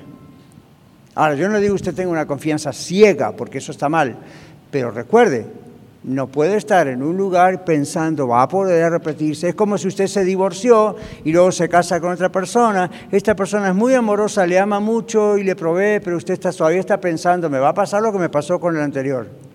[1.15, 4.17] Ahora, yo no digo usted tenga una confianza ciega, porque eso está mal,
[4.71, 5.47] pero recuerde,
[6.03, 9.51] no puede estar en un lugar pensando, va a poder repetirse.
[9.51, 12.91] Es como si usted se divorció y luego se casa con otra persona.
[13.11, 16.81] Esta persona es muy amorosa, le ama mucho y le provee, pero usted está, todavía
[16.81, 19.50] está pensando, me va a pasar lo que me pasó con el anterior.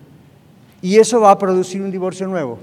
[0.86, 2.60] Y eso va a producir un divorcio nuevo.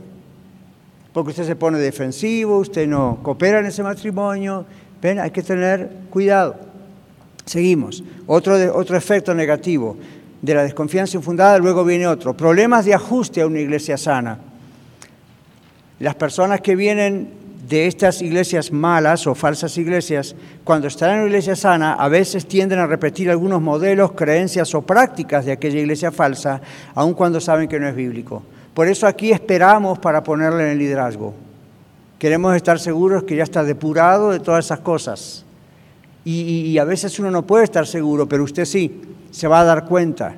[1.11, 4.65] Porque usted se pone defensivo, usted no coopera en ese matrimonio.
[5.01, 6.55] Ven, hay que tener cuidado.
[7.43, 8.01] Seguimos.
[8.25, 9.97] Otro, otro efecto negativo
[10.41, 12.33] de la desconfianza infundada, luego viene otro.
[12.33, 14.39] Problemas de ajuste a una iglesia sana.
[15.99, 17.27] Las personas que vienen
[17.73, 22.45] de estas iglesias malas o falsas iglesias, cuando están en una iglesia sana, a veces
[22.45, 26.61] tienden a repetir algunos modelos, creencias o prácticas de aquella iglesia falsa,
[26.93, 28.43] aun cuando saben que no es bíblico.
[28.75, 31.33] Por eso aquí esperamos para ponerle en el liderazgo.
[32.19, 35.43] Queremos estar seguros que ya está depurado de todas esas cosas.
[36.23, 39.01] Y, a veces uno no puede estar seguro, pero usted sí,
[39.31, 40.35] se va a dar cuenta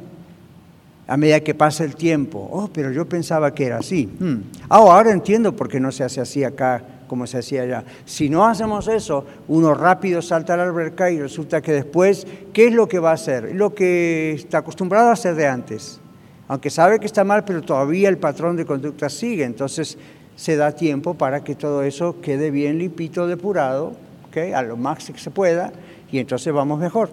[1.05, 2.47] a medida que pasa el tiempo.
[2.49, 4.05] Oh, pero yo pensaba que era así.
[4.05, 4.38] Hmm.
[4.69, 7.84] Ah, ahora entiendo por qué no se hace así acá como se hacía allá.
[8.06, 12.68] Si no hacemos eso, uno rápido salta a la alberca y resulta que después, ¿qué
[12.68, 13.53] es lo que va a hacer?
[13.56, 15.99] Lo que está acostumbrado a hacer de antes.
[16.47, 19.43] Aunque sabe que está mal, pero todavía el patrón de conducta sigue.
[19.43, 19.97] Entonces
[20.36, 23.93] se da tiempo para que todo eso quede bien limpito, depurado,
[24.28, 24.53] ¿okay?
[24.53, 25.72] a lo más que se pueda,
[26.12, 27.10] y entonces vamos mejor.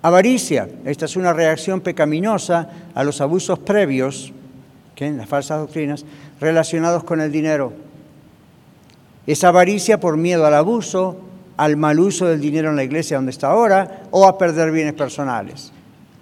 [0.00, 4.32] Avaricia, esta es una reacción pecaminosa a los abusos previos,
[4.94, 6.04] que las falsas doctrinas,
[6.40, 7.72] relacionados con el dinero.
[9.26, 11.18] Es avaricia por miedo al abuso,
[11.56, 14.94] al mal uso del dinero en la iglesia donde está ahora o a perder bienes
[14.94, 15.72] personales.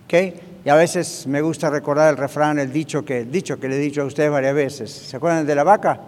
[0.07, 0.35] ¿Okay?
[0.65, 3.79] Y a veces me gusta recordar el refrán, el dicho que, dicho que le he
[3.79, 4.91] dicho a ustedes varias veces.
[4.91, 6.01] ¿Se acuerdan de la vaca?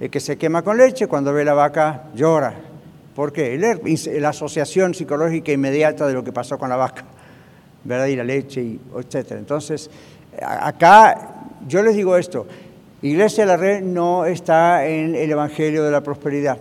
[0.00, 2.54] El que se quema con leche, cuando ve la vaca llora.
[3.14, 3.56] ¿Por qué?
[4.20, 7.04] La asociación psicológica inmediata de lo que pasó con la vaca,
[7.84, 8.06] ¿verdad?
[8.06, 9.32] Y la leche, y etc.
[9.32, 9.90] Entonces,
[10.40, 12.46] acá yo les digo esto,
[13.00, 16.58] Iglesia de la Red no está en el Evangelio de la Prosperidad.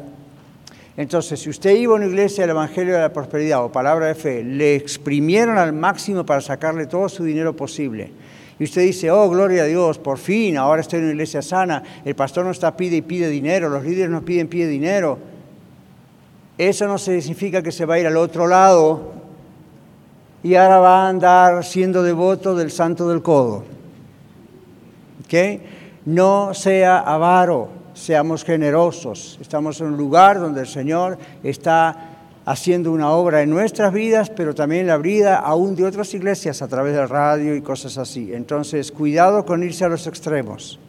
[0.95, 4.15] Entonces, si usted iba a una iglesia del Evangelio de la Prosperidad o palabra de
[4.15, 8.11] fe, le exprimieron al máximo para sacarle todo su dinero posible.
[8.59, 11.83] Y usted dice, oh, gloria a Dios, por fin, ahora estoy en una iglesia sana,
[12.03, 15.19] el pastor no está pide y pide dinero, los líderes no piden, pide dinero.
[16.57, 19.13] Eso no significa que se va a ir al otro lado
[20.41, 23.63] y ahora va a andar siendo devoto del santo del codo.
[25.25, 25.76] ¿Okay?
[26.07, 29.37] No sea avaro, seamos generosos.
[29.41, 32.13] Estamos en un lugar donde el Señor está
[32.45, 36.61] haciendo una obra en nuestras vidas, pero también en la vida aún de otras iglesias
[36.61, 38.33] a través del radio y cosas así.
[38.33, 40.79] Entonces, cuidado con irse a los extremos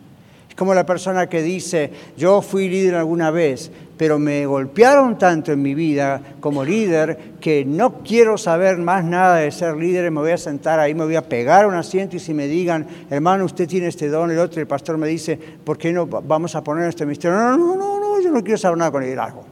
[0.58, 5.60] como la persona que dice, yo fui líder alguna vez, pero me golpearon tanto en
[5.60, 10.30] mi vida como líder que no quiero saber más nada de ser líder, me voy
[10.30, 13.66] a sentar ahí, me voy a pegar un asiento y si me digan, hermano, usted
[13.66, 16.88] tiene este don, el otro, el pastor me dice, ¿por qué no vamos a poner
[16.88, 17.36] este misterio?
[17.36, 19.44] No, no, no, no, yo no quiero saber nada con liderazgo.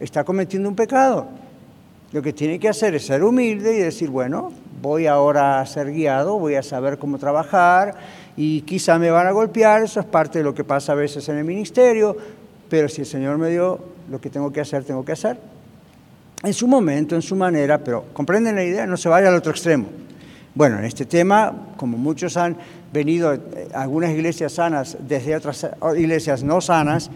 [0.00, 1.28] Está cometiendo un pecado.
[2.12, 5.92] Lo que tiene que hacer es ser humilde y decir, bueno, voy ahora a ser
[5.92, 7.94] guiado, voy a saber cómo trabajar
[8.36, 11.28] y quizá me van a golpear, eso es parte de lo que pasa a veces
[11.28, 12.16] en el ministerio,
[12.68, 13.78] pero si el Señor me dio
[14.10, 15.38] lo que tengo que hacer, tengo que hacer.
[16.42, 19.52] En su momento, en su manera, pero comprenden la idea, no se vaya al otro
[19.52, 19.86] extremo.
[20.54, 22.56] Bueno, en este tema, como muchos han
[22.92, 27.10] venido, eh, algunas iglesias sanas desde otras iglesias no sanas,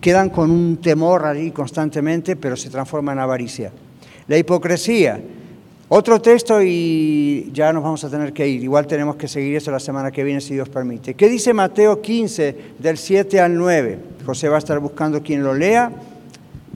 [0.00, 3.72] quedan con un temor allí constantemente, pero se transforma en avaricia.
[4.28, 5.20] La hipocresía,
[5.96, 8.64] otro texto y ya nos vamos a tener que ir.
[8.64, 11.14] Igual tenemos que seguir eso la semana que viene si Dios permite.
[11.14, 13.98] ¿Qué dice Mateo 15 del 7 al 9?
[14.26, 15.92] José va a estar buscando quien lo lea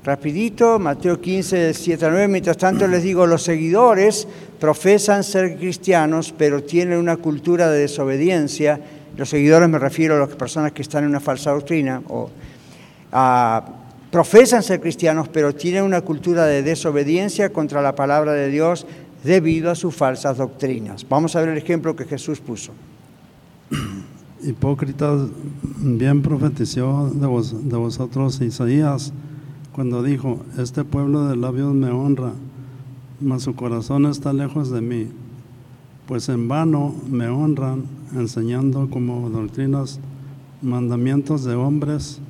[0.05, 2.29] Rapidito, Mateo 15, 7 a 9.
[2.29, 4.29] Mientras tanto les digo, los seguidores
[4.61, 8.81] profesan ser cristianos, pero tienen una cultura de desobediencia.
[9.17, 12.31] Los seguidores me refiero a las personas que están en una falsa doctrina o
[14.11, 18.87] profesan ser cristianos, pero tienen una cultura de desobediencia contra la palabra de Dios
[19.25, 21.07] debido a sus falsas doctrinas.
[21.09, 22.73] Vamos a ver el ejemplo que Jesús puso.
[24.43, 25.29] Hipócritas,
[25.79, 27.27] bien profetizó de,
[27.69, 29.13] de vosotros Isaías
[29.73, 32.33] cuando dijo, este pueblo de labios me honra,
[33.21, 35.09] mas su corazón está lejos de mí,
[36.07, 40.01] pues en vano me honran enseñando como doctrinas
[40.63, 42.21] mandamientos de hombres.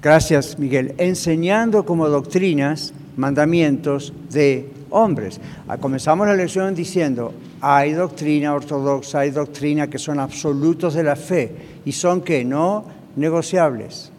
[0.00, 0.94] Gracias, Miguel.
[0.98, 5.40] Enseñando como doctrinas mandamientos de hombres.
[5.66, 11.16] Ah, comenzamos la lección diciendo, hay doctrina ortodoxa, hay doctrina que son absolutos de la
[11.16, 11.52] fe
[11.84, 12.84] y son que no
[13.16, 14.12] negociables.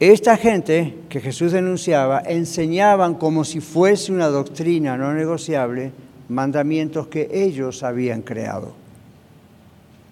[0.00, 5.92] Esta gente que Jesús denunciaba enseñaban como si fuese una doctrina no negociable
[6.28, 8.74] mandamientos que ellos habían creado.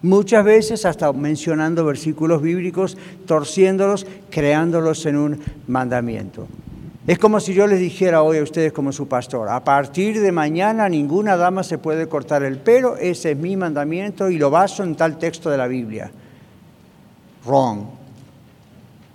[0.01, 6.47] Muchas veces hasta mencionando versículos bíblicos, torciéndolos, creándolos en un mandamiento.
[7.05, 10.31] Es como si yo les dijera hoy a ustedes como su pastor, a partir de
[10.31, 14.83] mañana ninguna dama se puede cortar el pelo, ese es mi mandamiento y lo baso
[14.83, 16.11] en tal texto de la Biblia.
[17.45, 17.81] Wrong.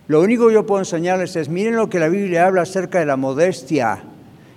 [0.07, 3.07] Lo único que yo puedo enseñarles es, miren lo que la Biblia habla acerca de
[3.07, 4.01] la modestia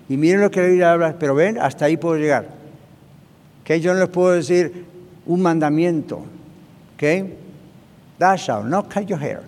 [0.10, 2.48] y miren lo que la Biblia habla, pero ven, hasta ahí puedo llegar.
[3.62, 3.80] ¿Okay?
[3.80, 4.86] Yo no les puedo decir
[5.26, 6.22] un mandamiento.
[6.96, 7.38] ¿Okay?
[8.20, 9.42] Shalt not cut your hair.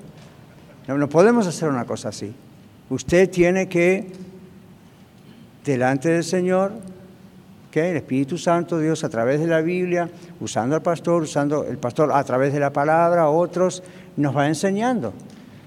[0.87, 2.33] No, no podemos hacer una cosa así.
[2.89, 4.11] Usted tiene que,
[5.63, 6.73] delante del Señor,
[7.71, 10.09] que el Espíritu Santo, Dios a través de la Biblia,
[10.39, 13.81] usando al pastor, usando el pastor a través de la palabra, otros,
[14.15, 15.11] nos va enseñando.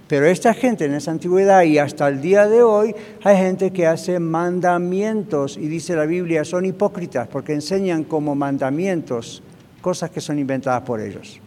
[0.06, 2.94] Pero esta gente en esa antigüedad y hasta el día de hoy
[3.24, 9.42] hay gente que hace mandamientos y dice la Biblia son hipócritas porque enseñan como mandamientos
[9.80, 11.40] cosas que son inventadas por ellos.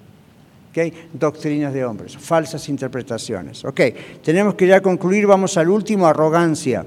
[1.14, 3.66] Doctrinas de hombres, falsas interpretaciones.
[3.66, 3.82] Ok,
[4.24, 6.86] tenemos que ya concluir, vamos al último, arrogancia.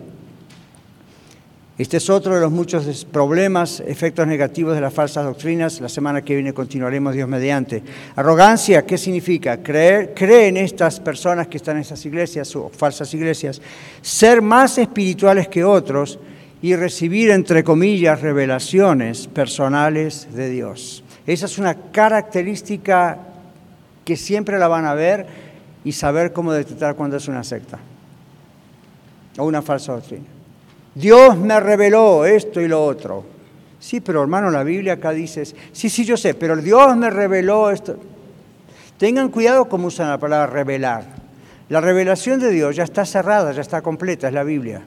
[1.77, 5.81] Este es otro de los muchos problemas, efectos negativos de las falsas doctrinas.
[5.81, 7.83] La semana que viene continuaremos Dios mediante.
[8.15, 9.63] Arrogancia, ¿qué significa?
[9.63, 13.61] Creer, creen estas personas que están en esas iglesias o falsas iglesias,
[14.01, 16.21] ser más espirituales que otros
[16.61, 21.03] y recibir, entre comillas, revelaciones personales de Dios.
[21.27, 23.32] Esa es una característica
[24.05, 25.27] que siempre la van a ver
[25.85, 27.79] y saber cómo detectar cuando es una secta
[29.39, 30.27] o una falsa doctrina.
[30.95, 33.25] Dios me reveló esto y lo otro.
[33.81, 37.71] Sí, pero hermano, la Biblia acá dice, sí, sí, yo sé, pero Dios me reveló
[37.71, 37.97] esto.
[38.99, 41.05] Tengan cuidado cómo usan la palabra revelar.
[41.69, 44.83] La revelación de Dios ya está cerrada, ya está completa, es la Biblia.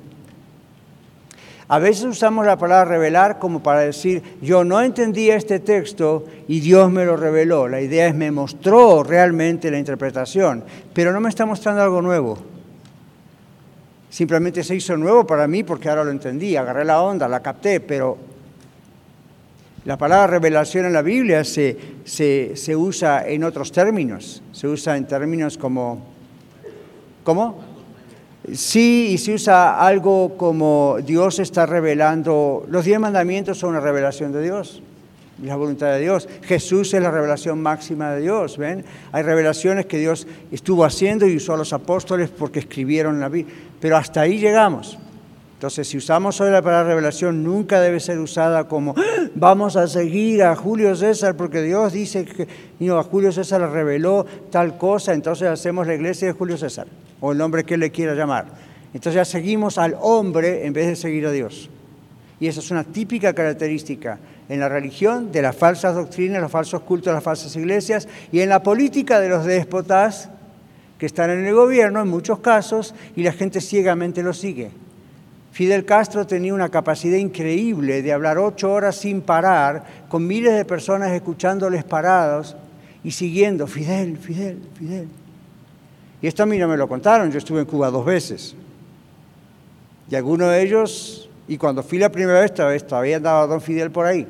[1.68, 6.60] A veces usamos la palabra revelar como para decir, yo no entendía este texto y
[6.60, 7.68] Dios me lo reveló.
[7.68, 10.64] La idea es, me mostró realmente la interpretación,
[10.94, 12.38] pero no me está mostrando algo nuevo.
[14.12, 17.80] Simplemente se hizo nuevo para mí porque ahora lo entendí, agarré la onda, la capté,
[17.80, 18.18] pero
[19.86, 25.08] la palabra revelación en la Biblia se, se usa en otros términos, se usa en
[25.08, 26.06] términos como,
[27.24, 27.75] ¿cómo?
[28.54, 34.32] Sí, y se usa algo como Dios está revelando, los diez mandamientos son una revelación
[34.32, 34.84] de Dios,
[35.42, 36.30] la voluntad de Dios.
[36.44, 38.86] Jesús es la revelación máxima de Dios, ¿ven?
[39.12, 43.56] Hay revelaciones que Dios estuvo haciendo y usó a los apóstoles porque escribieron la Biblia,
[43.80, 45.00] pero hasta ahí llegamos.
[45.54, 49.28] Entonces, si usamos hoy la palabra revelación, nunca debe ser usada como ¡Ah!
[49.34, 52.48] vamos a seguir a Julio César porque Dios dice que
[52.92, 56.86] a Julio César le reveló tal cosa, entonces hacemos la iglesia de Julio César
[57.20, 58.46] o el nombre que él le quiera llamar.
[58.94, 61.70] Entonces ya seguimos al hombre en vez de seguir a Dios.
[62.40, 66.82] Y esa es una típica característica en la religión de las falsas doctrinas, los falsos
[66.82, 70.30] cultos, las falsas iglesias y en la política de los déspotas
[70.98, 74.72] que están en el gobierno en muchos casos y la gente ciegamente lo sigue.
[75.52, 80.66] Fidel Castro tenía una capacidad increíble de hablar ocho horas sin parar, con miles de
[80.66, 82.58] personas escuchándoles parados
[83.06, 85.08] y siguiendo, Fidel, Fidel, Fidel.
[86.26, 88.56] Y esto a mí no me lo contaron, yo estuve en Cuba dos veces.
[90.10, 94.08] Y algunos de ellos, y cuando fui la primera vez, todavía andaba Don Fidel por
[94.08, 94.26] ahí.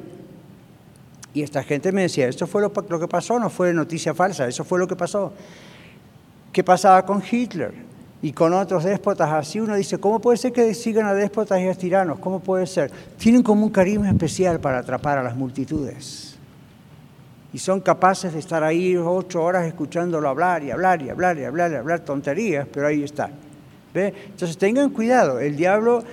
[1.34, 4.46] Y esta gente me decía, esto fue lo, lo que pasó, no fue noticia falsa,
[4.46, 5.32] eso fue lo que pasó.
[6.52, 7.74] ¿Qué pasaba con Hitler?
[8.22, 11.68] y con otros déspotas así, uno dice, ¿cómo puede ser que sigan a déspotas y
[11.70, 12.20] a tiranos?
[12.20, 12.92] ¿Cómo puede ser?
[13.18, 16.35] Tienen como un carisma especial para atrapar a las multitudes
[17.56, 21.46] y son capaces de estar ahí ocho horas escuchándolo hablar y hablar y hablar y
[21.46, 23.30] hablar y hablar tonterías, pero ahí está.
[23.94, 24.14] ¿Ve?
[24.26, 26.04] Entonces tengan cuidado, el diablo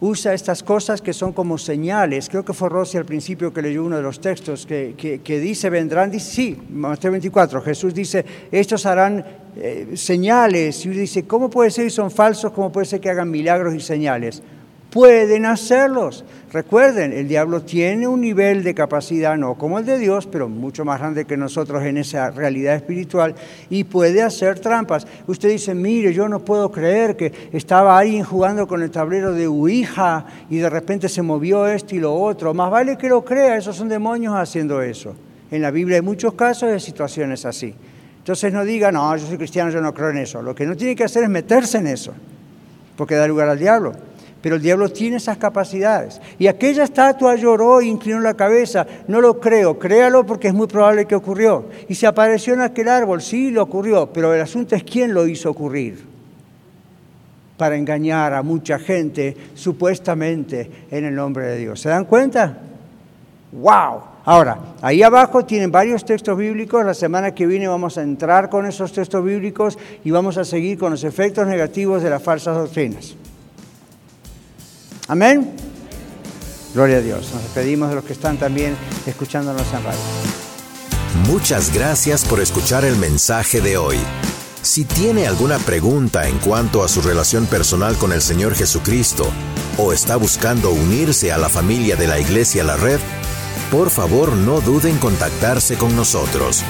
[0.00, 2.28] usa estas cosas que son como señales.
[2.28, 4.92] Creo que fue Rossi al principio que leyó uno de los textos que,
[5.24, 8.22] que, dice, vendrán, dice, sí, Mateo 24, Jesús dice,
[8.52, 9.24] estos harán
[9.56, 10.84] eh, señales.
[10.84, 12.52] Y uno dice, ¿cómo puede ser y son falsos?
[12.52, 14.42] ¿Cómo puede ser que hagan milagros y señales?
[14.90, 16.24] Pueden hacerlos.
[16.52, 20.84] Recuerden, el diablo tiene un nivel de capacidad, no como el de Dios, pero mucho
[20.84, 23.34] más grande que nosotros en esa realidad espiritual,
[23.68, 25.06] y puede hacer trampas.
[25.26, 29.46] Usted dice, mire, yo no puedo creer que estaba alguien jugando con el tablero de
[29.46, 32.54] Ouija y de repente se movió esto y lo otro.
[32.54, 35.14] Más vale que lo crea, esos son demonios haciendo eso.
[35.50, 37.74] En la Biblia hay muchos casos de situaciones así.
[38.18, 40.42] Entonces no diga, no, yo soy cristiano, yo no creo en eso.
[40.42, 42.12] Lo que no tiene que hacer es meterse en eso,
[42.96, 43.92] porque da lugar al diablo.
[44.46, 46.20] Pero el diablo tiene esas capacidades.
[46.38, 48.86] Y aquella estatua lloró e inclinó la cabeza.
[49.08, 51.64] No lo creo, créalo porque es muy probable que ocurrió.
[51.88, 55.26] Y se apareció en aquel árbol, sí, lo ocurrió, pero el asunto es quién lo
[55.26, 56.00] hizo ocurrir.
[57.56, 61.80] Para engañar a mucha gente, supuestamente en el nombre de Dios.
[61.80, 62.56] ¿Se dan cuenta?
[63.50, 64.00] ¡Wow!
[64.24, 66.86] Ahora, ahí abajo tienen varios textos bíblicos.
[66.86, 70.78] La semana que viene vamos a entrar con esos textos bíblicos y vamos a seguir
[70.78, 73.16] con los efectos negativos de las falsas doctrinas.
[75.08, 75.54] Amén.
[76.74, 77.30] Gloria a Dios.
[77.32, 78.76] Nos despedimos de los que están también
[79.06, 80.00] escuchándonos en radio.
[81.26, 83.96] Muchas gracias por escuchar el mensaje de hoy.
[84.62, 89.30] Si tiene alguna pregunta en cuanto a su relación personal con el Señor Jesucristo
[89.78, 92.98] o está buscando unirse a la familia de la Iglesia La Red,
[93.70, 96.62] por favor no duden en contactarse con nosotros.